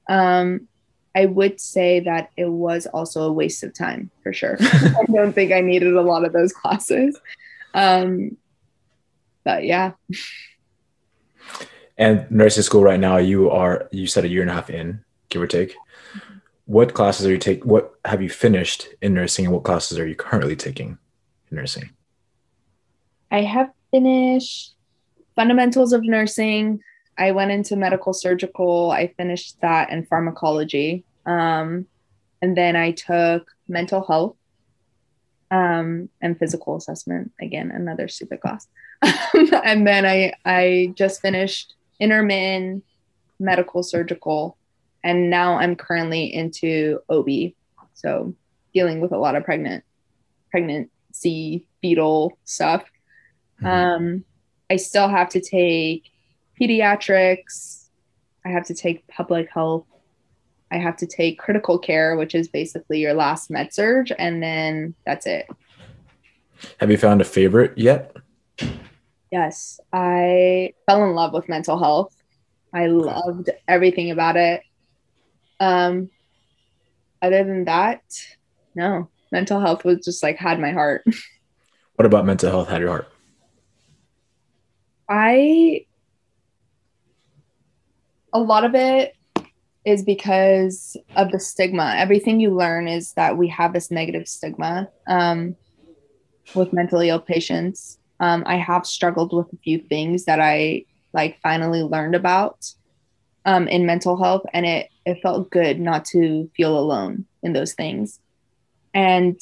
[0.10, 0.68] um,
[1.16, 4.58] I would say that it was also a waste of time for sure.
[4.62, 7.20] I don't think I needed a lot of those classes.
[7.74, 8.38] Um,
[9.44, 9.92] but yeah.
[11.98, 15.04] And nursing school right now, you are you said a year and a half in,
[15.32, 15.72] give or take.
[15.72, 16.38] Mm-hmm.
[16.66, 17.66] What classes are you take?
[17.66, 21.00] What have you finished in nursing, and what classes are you currently taking
[21.50, 21.90] in nursing?
[23.32, 24.76] I have finished
[25.36, 26.82] fundamentals of nursing,
[27.18, 28.92] I went into medical surgical.
[28.92, 31.04] I finished that and pharmacology.
[31.26, 31.86] Um,
[32.42, 34.36] and then I took mental health
[35.52, 37.32] um, and physical assessment.
[37.40, 38.68] Again, another stupid class.
[39.64, 42.84] and then I, I just finished intermittent
[43.40, 44.58] medical surgical.
[45.04, 47.54] And now I'm currently into OB.
[47.93, 48.36] So
[48.74, 49.84] dealing with a lot of pregnant,
[50.52, 52.84] pregnancy, fetal stuff.
[53.62, 53.68] Mm-hmm.
[53.68, 54.26] Um,
[54.70, 56.12] I still have to take
[56.60, 57.89] pediatrics.
[58.45, 59.86] I have to take public health.
[60.72, 64.95] I have to take critical care, which is basically your last med surg, and then
[65.06, 65.47] that's it.
[66.80, 68.16] Have you found a favorite yet?
[69.32, 72.16] Yes, I fell in love with mental health.
[72.74, 74.62] I loved everything about it.
[75.62, 76.09] Um,
[77.22, 78.01] other than that,
[78.74, 81.05] no, mental health was just like had my heart.
[81.95, 83.07] What about mental health had your heart?
[85.07, 85.86] I,
[88.34, 89.14] a lot of it
[89.86, 91.93] is because of the stigma.
[91.97, 95.55] Everything you learn is that we have this negative stigma um,
[96.55, 97.99] with mentally ill patients.
[98.20, 102.74] Um, I have struggled with a few things that I like finally learned about
[103.46, 107.74] um, in mental health, and it it felt good not to feel alone in those
[107.74, 108.20] things,
[108.94, 109.39] and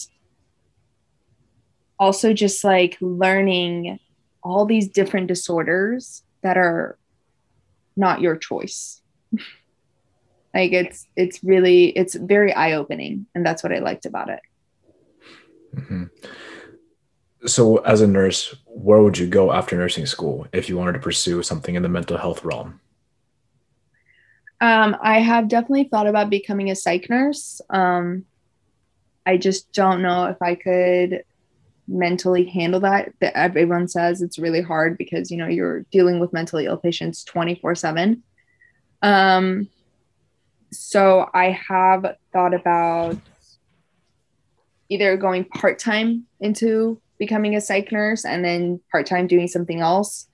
[1.99, 3.99] also just like learning
[4.41, 6.97] all these different disorders that are
[7.95, 9.01] not your choice.
[10.53, 14.39] like it's it's really it's very eye opening, and that's what I liked about it.
[15.75, 16.05] Mm-hmm.
[17.45, 20.99] So, as a nurse, where would you go after nursing school if you wanted to
[20.99, 22.81] pursue something in the mental health realm?
[24.61, 27.61] Um, I have definitely thought about becoming a psych nurse.
[27.69, 28.25] Um,
[29.25, 31.23] I just don't know if I could
[31.87, 33.13] mentally handle that.
[33.21, 37.23] That everyone says it's really hard because you know you're dealing with mentally ill patients
[37.23, 38.23] 24 seven.
[39.01, 39.69] Um,
[40.71, 43.17] so I have thought about
[44.89, 49.81] either going part time into becoming a psych nurse and then part time doing something
[49.81, 50.27] else,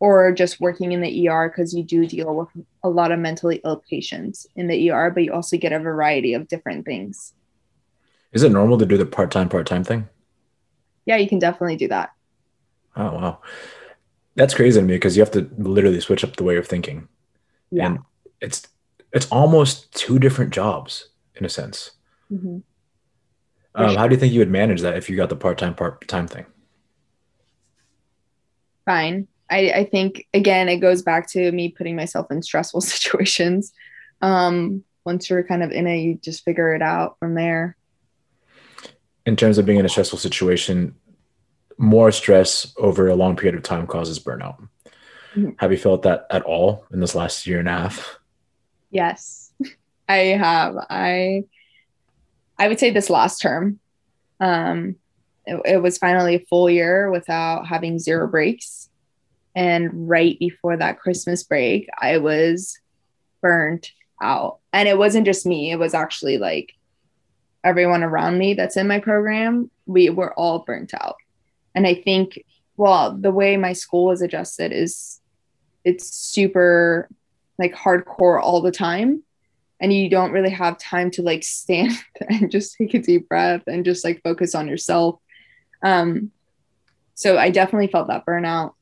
[0.00, 2.48] or just working in the ER because you do deal with
[2.82, 6.32] a lot of mentally ill patients in the ER, but you also get a variety
[6.32, 7.34] of different things.
[8.32, 10.08] Is it normal to do the part time, part time thing?
[11.04, 12.12] Yeah, you can definitely do that.
[12.96, 13.38] Oh, wow.
[14.36, 17.08] That's crazy to me because you have to literally switch up the way of thinking.
[17.70, 17.86] Yeah.
[17.86, 17.98] And
[18.40, 18.66] it's
[19.12, 21.92] it's almost two different jobs in a sense.
[22.32, 22.58] Mm-hmm.
[23.74, 25.74] Um, how do you think you would manage that if you got the part time
[25.74, 26.46] part time thing?
[28.86, 29.28] Fine.
[29.50, 33.72] I, I think again it goes back to me putting myself in stressful situations.
[34.22, 37.76] Um, once you're kind of in it, you just figure it out from there.
[39.26, 40.94] In terms of being in a stressful situation,
[41.78, 44.60] more stress over a long period of time causes burnout.
[45.34, 45.50] Mm-hmm.
[45.58, 48.18] Have you felt that at all in this last year and a half?
[48.90, 49.52] Yes,
[50.08, 50.76] I have.
[50.90, 51.44] I
[52.58, 53.78] I would say this last term.
[54.38, 54.96] Um,
[55.46, 58.89] it, it was finally a full year without having zero breaks.
[59.54, 62.78] And right before that Christmas break, I was
[63.40, 63.92] burnt
[64.22, 64.58] out.
[64.72, 66.72] And it wasn't just me, it was actually like
[67.64, 69.70] everyone around me that's in my program.
[69.86, 71.16] We were all burnt out.
[71.74, 72.44] And I think,
[72.76, 75.20] well, the way my school is adjusted is
[75.84, 77.08] it's super
[77.58, 79.22] like hardcore all the time
[79.80, 81.92] and you don't really have time to like stand
[82.28, 85.18] and just take a deep breath and just like focus on yourself
[85.82, 86.30] um
[87.14, 88.72] so i definitely felt that burnout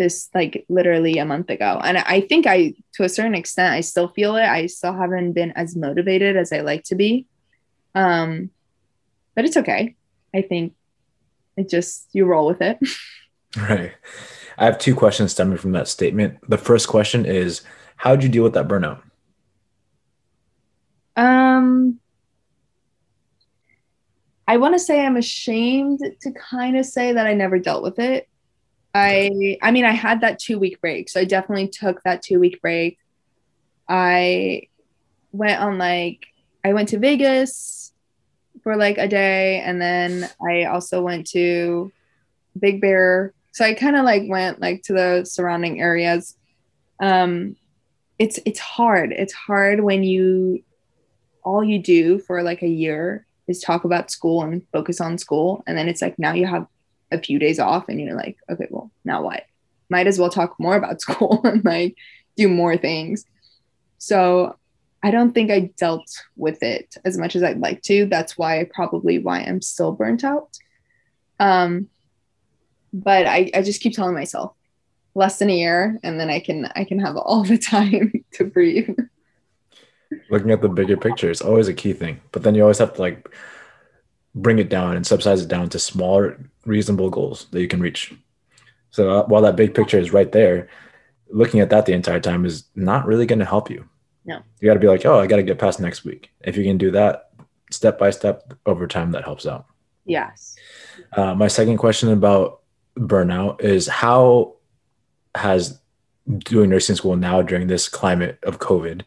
[0.00, 1.80] this like literally a month ago.
[1.84, 4.44] And i think i to a certain extent i still feel it.
[4.44, 7.26] I still haven't been as motivated as i like to be.
[7.94, 8.50] Um
[9.36, 9.94] but it's okay.
[10.34, 10.74] I think
[11.56, 12.78] it just you roll with it.
[13.56, 13.92] Right.
[14.58, 16.38] I have two questions stemming from that statement.
[16.48, 17.62] The first question is
[17.96, 19.02] how did you deal with that burnout?
[21.16, 22.00] Um,
[24.48, 27.98] I want to say I'm ashamed to kind of say that I never dealt with
[27.98, 28.26] it.
[28.94, 31.08] I I mean I had that 2 week break.
[31.08, 32.98] So I definitely took that 2 week break.
[33.88, 34.68] I
[35.32, 36.26] went on like
[36.64, 37.92] I went to Vegas
[38.62, 41.92] for like a day and then I also went to
[42.58, 43.32] Big Bear.
[43.52, 46.36] So I kind of like went like to the surrounding areas.
[47.00, 47.56] Um
[48.18, 49.12] it's it's hard.
[49.12, 50.62] It's hard when you
[51.42, 55.62] all you do for like a year is talk about school and focus on school.
[55.66, 56.66] And then it's like now you have
[57.10, 59.44] a few days off and you're like, okay, well, now what?
[59.88, 61.96] Might as well talk more about school and like
[62.36, 63.24] do more things.
[63.98, 64.56] So
[65.02, 68.06] I don't think I dealt with it as much as I'd like to.
[68.06, 70.56] That's why probably why I'm still burnt out.
[71.38, 71.88] Um,
[72.92, 74.54] but I, I just keep telling myself
[75.14, 78.44] less than a year and then I can I can have all the time to
[78.44, 78.96] breathe
[80.30, 82.20] looking at the bigger picture is always a key thing.
[82.32, 83.28] But then you always have to like
[84.34, 86.38] bring it down and subsidize it down to smaller,
[86.70, 88.14] reasonable goals that you can reach.
[88.90, 90.68] So uh, while that big picture is right there,
[91.28, 93.84] looking at that the entire time is not really going to help you.
[94.24, 94.40] No.
[94.60, 96.30] You got to be like, oh, I got to get past next week.
[96.40, 97.30] If you can do that
[97.70, 99.66] step by step over time, that helps out.
[100.04, 100.56] Yes.
[101.12, 102.60] Uh, my second question about
[102.96, 104.56] burnout is how
[105.34, 105.80] has
[106.26, 109.02] doing nursing school now during this climate of COVID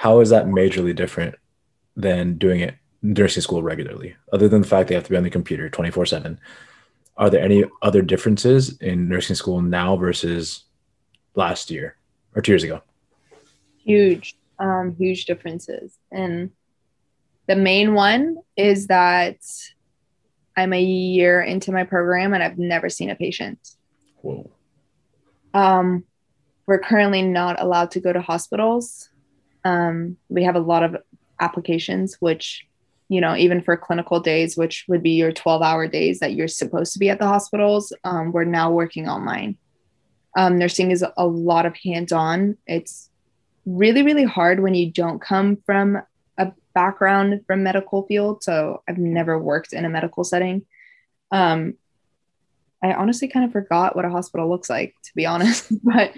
[0.00, 1.34] how is that majorly different
[1.94, 4.16] than doing it nursing school regularly?
[4.32, 6.40] Other than the fact they have to be on the computer 24 7,
[7.20, 10.64] are there any other differences in nursing school now versus
[11.34, 11.96] last year
[12.34, 12.80] or two years ago?
[13.84, 15.98] Huge, um, huge differences.
[16.10, 16.50] And
[17.46, 19.36] the main one is that
[20.56, 23.58] I'm a year into my program and I've never seen a patient.
[24.22, 24.50] Whoa.
[25.52, 26.04] Um,
[26.66, 29.10] we're currently not allowed to go to hospitals.
[29.62, 30.96] Um, we have a lot of
[31.38, 32.66] applications, which,
[33.10, 36.46] you know, even for clinical days, which would be your 12 hour days that you're
[36.46, 39.58] supposed to be at the hospitals, um, we're now working online.
[40.36, 42.56] Um, nursing is a lot of hands on.
[42.68, 43.10] It's
[43.66, 46.00] really, really hard when you don't come from
[46.38, 48.44] a background from medical field.
[48.44, 50.64] So I've never worked in a medical setting.
[51.32, 51.74] Um,
[52.80, 55.72] I honestly kind of forgot what a hospital looks like, to be honest.
[55.82, 56.12] but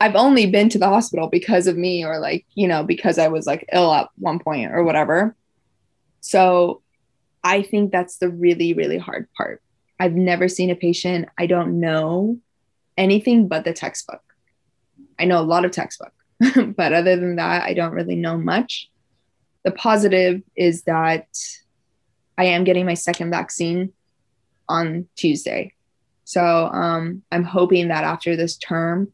[0.00, 3.28] I've only been to the hospital because of me, or like, you know, because I
[3.28, 5.36] was like ill at one point or whatever.
[6.20, 6.82] So
[7.44, 9.62] I think that's the really, really hard part.
[10.00, 11.28] I've never seen a patient.
[11.38, 12.38] I don't know
[12.96, 14.22] anything but the textbook.
[15.18, 16.12] I know a lot of textbook,
[16.76, 18.90] but other than that, I don't really know much.
[19.64, 21.26] The positive is that
[22.36, 23.92] I am getting my second vaccine
[24.68, 25.72] on Tuesday.
[26.24, 29.10] So um, I'm hoping that after this term,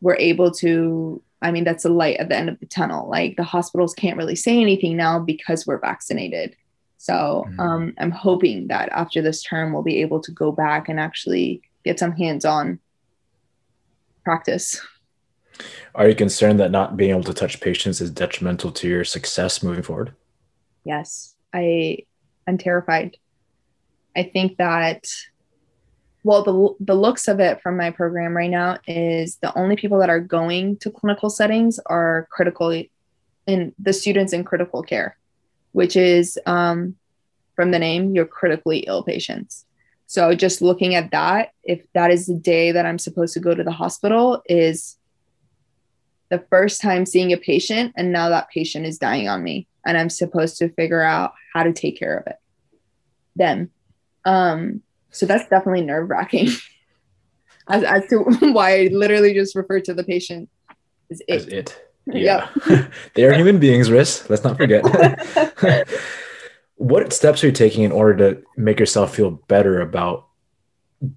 [0.00, 1.22] we're able to.
[1.40, 3.08] I mean, that's a light at the end of the tunnel.
[3.08, 6.56] Like the hospitals can't really say anything now because we're vaccinated.
[6.96, 7.60] So mm-hmm.
[7.60, 11.62] um, I'm hoping that after this term, we'll be able to go back and actually
[11.84, 12.80] get some hands on
[14.24, 14.80] practice.
[15.94, 19.62] Are you concerned that not being able to touch patients is detrimental to your success
[19.62, 20.14] moving forward?
[20.84, 21.98] Yes, I
[22.46, 23.16] I'm terrified.
[24.16, 25.06] I think that
[26.24, 29.98] well the the looks of it from my program right now is the only people
[29.98, 32.90] that are going to clinical settings are critically
[33.46, 35.16] in the students in critical care
[35.72, 36.96] which is um,
[37.54, 39.64] from the name you're critically ill patients.
[40.06, 43.54] So just looking at that if that is the day that i'm supposed to go
[43.54, 44.96] to the hospital is
[46.30, 49.98] the first time seeing a patient and now that patient is dying on me and
[49.98, 52.36] i'm supposed to figure out how to take care of it.
[53.36, 53.70] Then
[54.24, 56.48] um so that's definitely nerve wracking
[57.68, 58.18] as, as to
[58.52, 60.48] why I literally just refer to the patient
[61.10, 61.34] as it.
[61.34, 61.84] As it.
[62.06, 62.48] Yeah.
[63.14, 64.28] they are human beings, Riss.
[64.30, 64.82] Let's not forget.
[66.76, 70.26] what steps are you taking in order to make yourself feel better about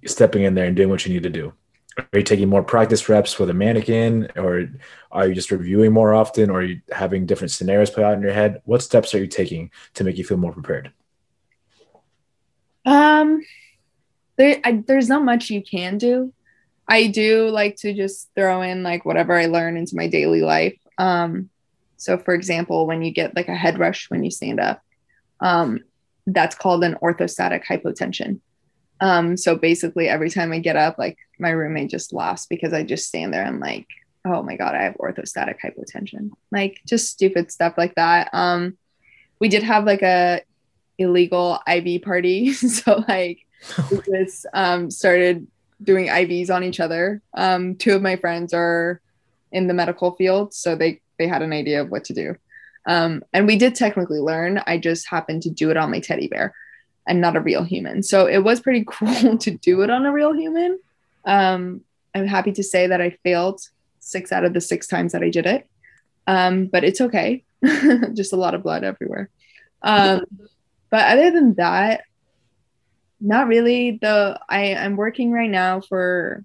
[0.06, 1.52] stepping in there and doing what you need to do?
[1.98, 4.66] Are you taking more practice reps with a mannequin, or
[5.10, 8.22] are you just reviewing more often, or are you having different scenarios play out in
[8.22, 8.62] your head?
[8.64, 10.90] What steps are you taking to make you feel more prepared?
[12.86, 13.42] Um,
[14.36, 16.32] there I, there's not much you can do.
[16.88, 20.78] I do like to just throw in like whatever I learn into my daily life.
[20.98, 21.48] Um,
[21.96, 24.82] so for example, when you get like a head rush when you stand up,
[25.40, 25.80] um,
[26.26, 28.40] that's called an orthostatic hypotension.
[29.00, 32.84] Um, so basically, every time I get up, like my roommate just laughs because I
[32.84, 33.86] just stand there and like,
[34.24, 36.30] oh my god, I have orthostatic hypotension.
[36.50, 38.30] Like just stupid stuff like that.
[38.32, 38.78] Um,
[39.40, 40.42] we did have like a
[40.98, 43.40] illegal IV party, so like
[44.06, 45.46] just um, started
[45.82, 47.20] doing IVs on each other.
[47.34, 49.00] Um, two of my friends are
[49.50, 52.36] in the medical field, so they they had an idea of what to do.
[52.86, 54.62] Um, and we did technically learn.
[54.66, 56.54] I just happened to do it on my teddy bear
[57.06, 58.02] and not a real human.
[58.02, 60.78] So it was pretty cool to do it on a real human.
[61.24, 61.82] Um,
[62.14, 63.60] I'm happy to say that I failed
[64.00, 65.66] six out of the six times that I did it.
[66.26, 67.44] Um, but it's okay.
[68.14, 69.28] just a lot of blood everywhere.
[69.82, 70.24] Um,
[70.90, 72.02] but other than that,
[73.22, 73.98] not really.
[74.00, 76.44] The I I'm working right now for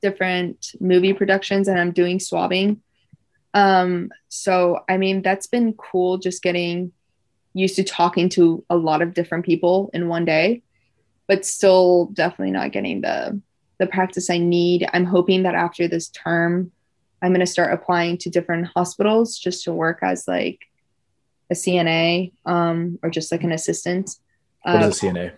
[0.00, 2.82] different movie productions and I'm doing swabbing.
[3.52, 6.92] Um, so I mean that's been cool just getting
[7.52, 10.62] used to talking to a lot of different people in one day,
[11.28, 13.40] but still definitely not getting the
[13.78, 14.88] the practice I need.
[14.92, 16.72] I'm hoping that after this term,
[17.22, 20.60] I'm going to start applying to different hospitals just to work as like
[21.50, 24.16] a CNA um, or just like an assistant.
[24.62, 25.32] What is a uh, CNA?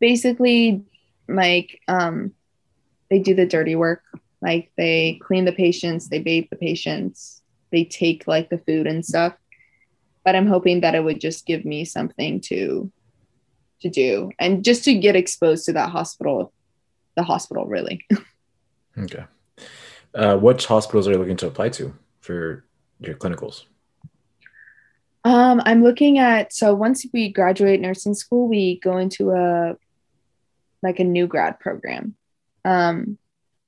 [0.00, 0.82] Basically
[1.28, 2.32] like um,
[3.10, 4.02] they do the dirty work.
[4.42, 9.04] Like they clean the patients, they bathe the patients, they take like the food and
[9.04, 9.34] stuff.
[10.24, 12.90] But I'm hoping that it would just give me something to
[13.80, 16.52] to do and just to get exposed to that hospital,
[17.16, 18.04] the hospital really.
[18.98, 19.24] okay.
[20.14, 22.64] Uh, which hospitals are you looking to apply to for
[22.98, 23.64] your clinicals?
[25.24, 29.76] Um, I'm looking at so once we graduate nursing school, we go into a
[30.82, 32.14] like a new grad program.
[32.64, 33.18] Um,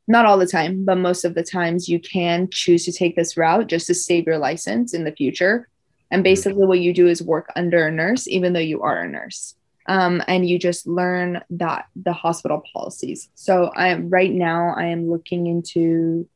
[0.08, 3.36] not all the time, but most of the times you can choose to take this
[3.36, 5.68] route just to save your license in the future.
[6.10, 6.24] And mm-hmm.
[6.24, 9.54] basically, what you do is work under a nurse, even though you are a nurse.
[9.86, 13.28] Um, and you just learn that the hospital policies.
[13.34, 16.28] So I am right now I am looking into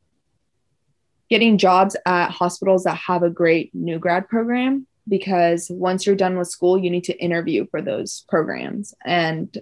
[1.31, 6.37] getting jobs at hospitals that have a great new grad program because once you're done
[6.37, 9.59] with school you need to interview for those programs and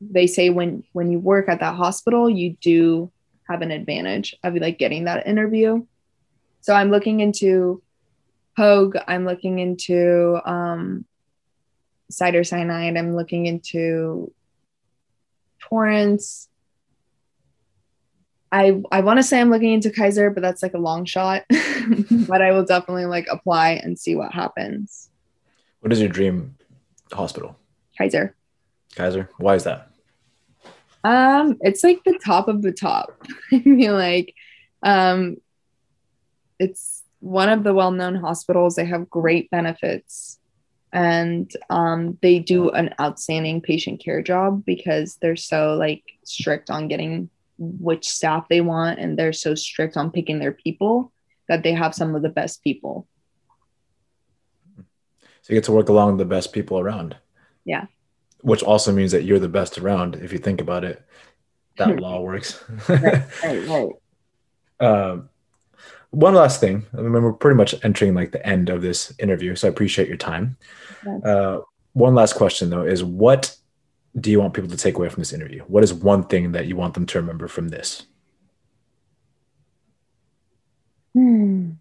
[0.00, 3.10] they say when when you work at that hospital you do
[3.48, 5.84] have an advantage of like getting that interview
[6.60, 7.82] so i'm looking into
[8.56, 11.04] hoag i'm looking into um
[12.10, 14.32] Cedars-Sinai i'm looking into
[15.58, 16.48] torrance
[18.50, 21.44] I I want to say I'm looking into Kaiser, but that's like a long shot.
[21.50, 25.10] but I will definitely like apply and see what happens.
[25.80, 26.56] What is your dream
[27.12, 27.56] hospital?
[27.96, 28.34] Kaiser.
[28.94, 29.28] Kaiser.
[29.38, 29.87] Why is that?
[31.08, 33.08] Um, it's like the top of the top.
[33.52, 34.34] I feel like
[34.82, 35.38] um
[36.58, 38.76] it's one of the well-known hospitals.
[38.76, 40.38] They have great benefits.
[40.92, 46.88] And um, they do an outstanding patient care job because they're so like strict on
[46.88, 48.98] getting which staff they want.
[48.98, 51.12] And they're so strict on picking their people
[51.48, 53.06] that they have some of the best people.
[54.76, 57.16] So you get to work along the best people around.
[57.64, 57.86] Yeah
[58.42, 61.02] which also means that you're the best around if you think about it
[61.76, 63.90] that law works right right, right.
[64.80, 65.28] Um,
[66.10, 69.54] one last thing i mean we're pretty much entering like the end of this interview
[69.54, 70.56] so i appreciate your time
[71.24, 71.58] uh,
[71.92, 73.56] one last question though is what
[74.20, 75.62] do you want people to take away from this interview?
[75.64, 78.04] What is one thing that you want them to remember from this?
[81.14, 81.72] Hmm.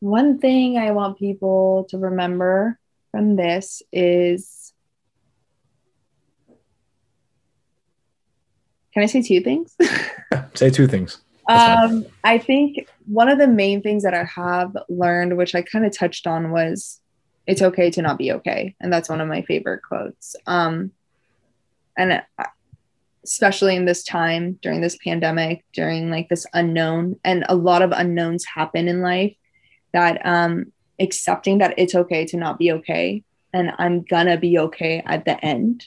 [0.00, 2.78] One thing I want people to remember
[3.10, 4.61] from this is
[8.92, 9.76] Can I say two things?
[10.54, 11.18] say two things.
[11.48, 15.84] Um, I think one of the main things that I have learned, which I kind
[15.84, 17.00] of touched on, was
[17.46, 18.76] it's okay to not be okay.
[18.80, 20.36] And that's one of my favorite quotes.
[20.46, 20.92] Um,
[21.96, 22.44] and uh,
[23.24, 27.92] especially in this time during this pandemic during like this unknown and a lot of
[27.92, 29.34] unknowns happen in life
[29.92, 33.22] that um accepting that it's okay to not be okay
[33.52, 35.86] and i'm gonna be okay at the end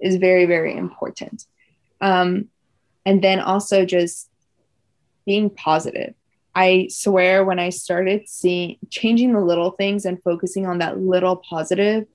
[0.00, 1.46] is very very important
[2.00, 2.46] um
[3.04, 4.28] and then also just
[5.24, 6.14] being positive
[6.54, 11.36] i swear when i started seeing changing the little things and focusing on that little
[11.36, 12.06] positive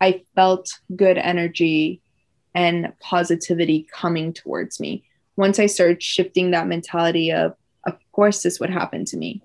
[0.00, 2.00] i felt good energy
[2.56, 5.04] and positivity coming towards me.
[5.36, 7.54] Once I started shifting that mentality of,
[7.86, 9.42] of course, this would happen to me.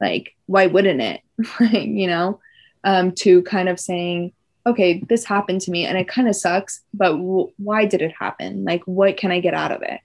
[0.00, 1.20] Like, why wouldn't it?
[1.72, 2.40] you know,
[2.82, 4.32] um, to kind of saying,
[4.66, 8.12] okay, this happened to me and it kind of sucks, but w- why did it
[8.18, 8.64] happen?
[8.64, 10.00] Like, what can I get out of it?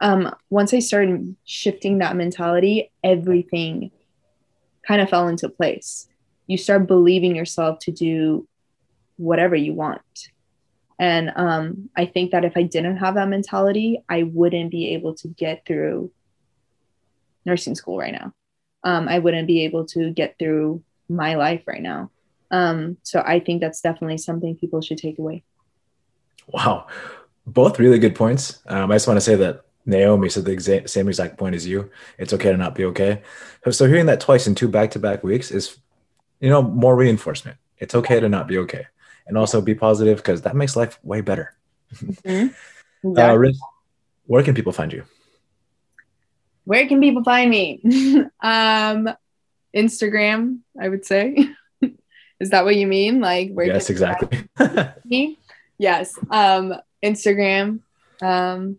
[0.00, 3.90] Um, once I started shifting that mentality, everything
[4.86, 6.08] kind of fell into place.
[6.46, 8.48] You start believing yourself to do
[9.16, 10.00] whatever you want.
[10.98, 15.14] And um, I think that if I didn't have that mentality, I wouldn't be able
[15.16, 16.10] to get through
[17.44, 18.32] nursing school right now.
[18.84, 22.10] Um, I wouldn't be able to get through my life right now.
[22.50, 25.44] Um, so I think that's definitely something people should take away.
[26.46, 26.86] Wow.
[27.46, 28.60] Both really good points.
[28.66, 31.90] Um, I just want to say that Naomi said the same exact point as you.
[32.18, 33.22] It's okay to not be okay.
[33.64, 35.78] So, so hearing that twice in two back to back weeks is,
[36.40, 37.58] you know, more reinforcement.
[37.78, 38.86] It's okay to not be okay
[39.26, 41.54] and also be positive because that makes life way better.
[41.94, 42.48] Mm-hmm.
[43.04, 43.58] Uh, Riss,
[44.26, 45.04] where can people find you?
[46.64, 47.80] Where can people find me?
[48.42, 49.08] um,
[49.74, 51.48] Instagram, I would say.
[52.40, 53.20] Is that what you mean?
[53.20, 53.66] Like where?
[53.66, 54.48] Yes, exactly.
[55.04, 55.38] me?
[55.78, 56.18] Yes.
[56.30, 57.80] Um, Instagram.
[58.22, 58.78] Um,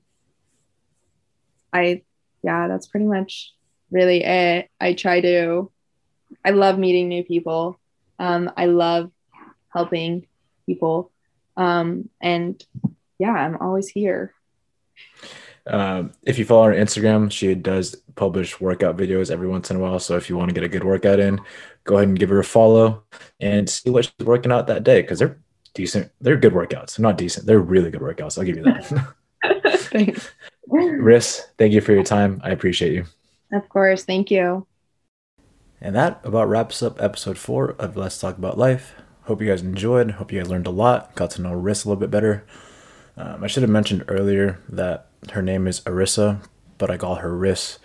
[1.73, 2.03] I
[2.41, 3.53] yeah, that's pretty much
[3.91, 4.69] really it.
[4.79, 5.71] I try to.
[6.45, 7.79] I love meeting new people.
[8.19, 9.11] Um, I love
[9.73, 10.27] helping
[10.65, 11.11] people.
[11.57, 12.63] Um, and
[13.17, 14.33] yeah, I'm always here.
[15.65, 19.77] Um, if you follow her on Instagram, she does publish workout videos every once in
[19.77, 19.99] a while.
[19.99, 21.39] So if you want to get a good workout in,
[21.89, 23.01] go ahead and give her a follow
[23.39, 25.39] and see what she's working out that day because they're
[25.73, 26.11] decent.
[26.21, 26.95] They're good workouts.
[26.95, 27.47] They're not decent.
[27.47, 28.37] They're really good workouts.
[28.37, 29.15] I'll give you that.
[29.89, 30.29] Thanks.
[30.69, 32.41] Riss, thank you for your time.
[32.43, 33.05] I appreciate you.
[33.51, 34.05] Of course.
[34.05, 34.67] Thank you.
[35.81, 38.93] And that about wraps up episode four of Let's Talk About Life.
[39.23, 40.11] Hope you guys enjoyed.
[40.11, 41.15] Hope you guys learned a lot.
[41.15, 42.45] Got to know Riss a little bit better.
[43.17, 46.47] Um, I should have mentioned earlier that her name is Erisa,
[46.77, 47.79] but I call her Riss.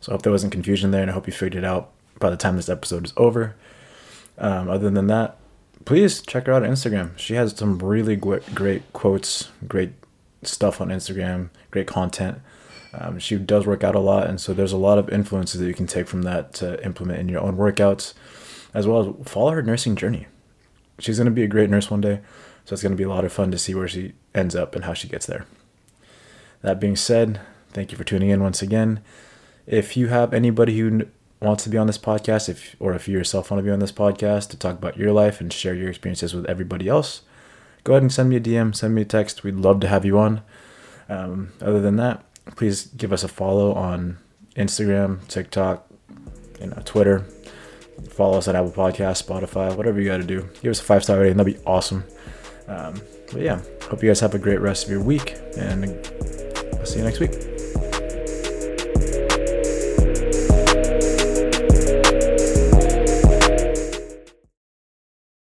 [0.00, 2.30] So I hope there wasn't confusion there, and I hope you figured it out by
[2.30, 3.54] the time this episode is over.
[4.36, 5.36] Um, other than that,
[5.84, 7.16] please check her out on Instagram.
[7.18, 9.92] She has some really great, quotes, great
[10.42, 12.40] stuff on Instagram, great content.
[12.94, 15.66] Um, she does work out a lot, and so there's a lot of influences that
[15.66, 18.14] you can take from that to implement in your own workouts,
[18.72, 20.26] as well as follow her nursing journey.
[20.98, 22.20] She's going to be a great nurse one day,
[22.64, 24.74] so it's going to be a lot of fun to see where she ends up
[24.74, 25.46] and how she gets there.
[26.62, 27.40] That being said,
[27.70, 29.00] thank you for tuning in once again.
[29.66, 31.06] If you have anybody who
[31.40, 33.78] wants to be on this podcast, if or if you yourself want to be on
[33.78, 37.22] this podcast to talk about your life and share your experiences with everybody else,
[37.84, 39.44] go ahead and send me a DM, send me a text.
[39.44, 40.42] We'd love to have you on.
[41.08, 42.24] Um, other than that,
[42.56, 44.18] please give us a follow on
[44.56, 45.86] Instagram, TikTok,
[46.60, 47.20] you know, Twitter.
[48.10, 50.48] Follow us on Apple Podcasts, Spotify, whatever you got to do.
[50.62, 51.36] Give us a five star rating.
[51.36, 52.04] That'd be awesome.
[52.66, 53.00] Um,
[53.32, 55.84] but yeah, hope you guys have a great rest of your week, and
[56.78, 57.57] I'll see you next week.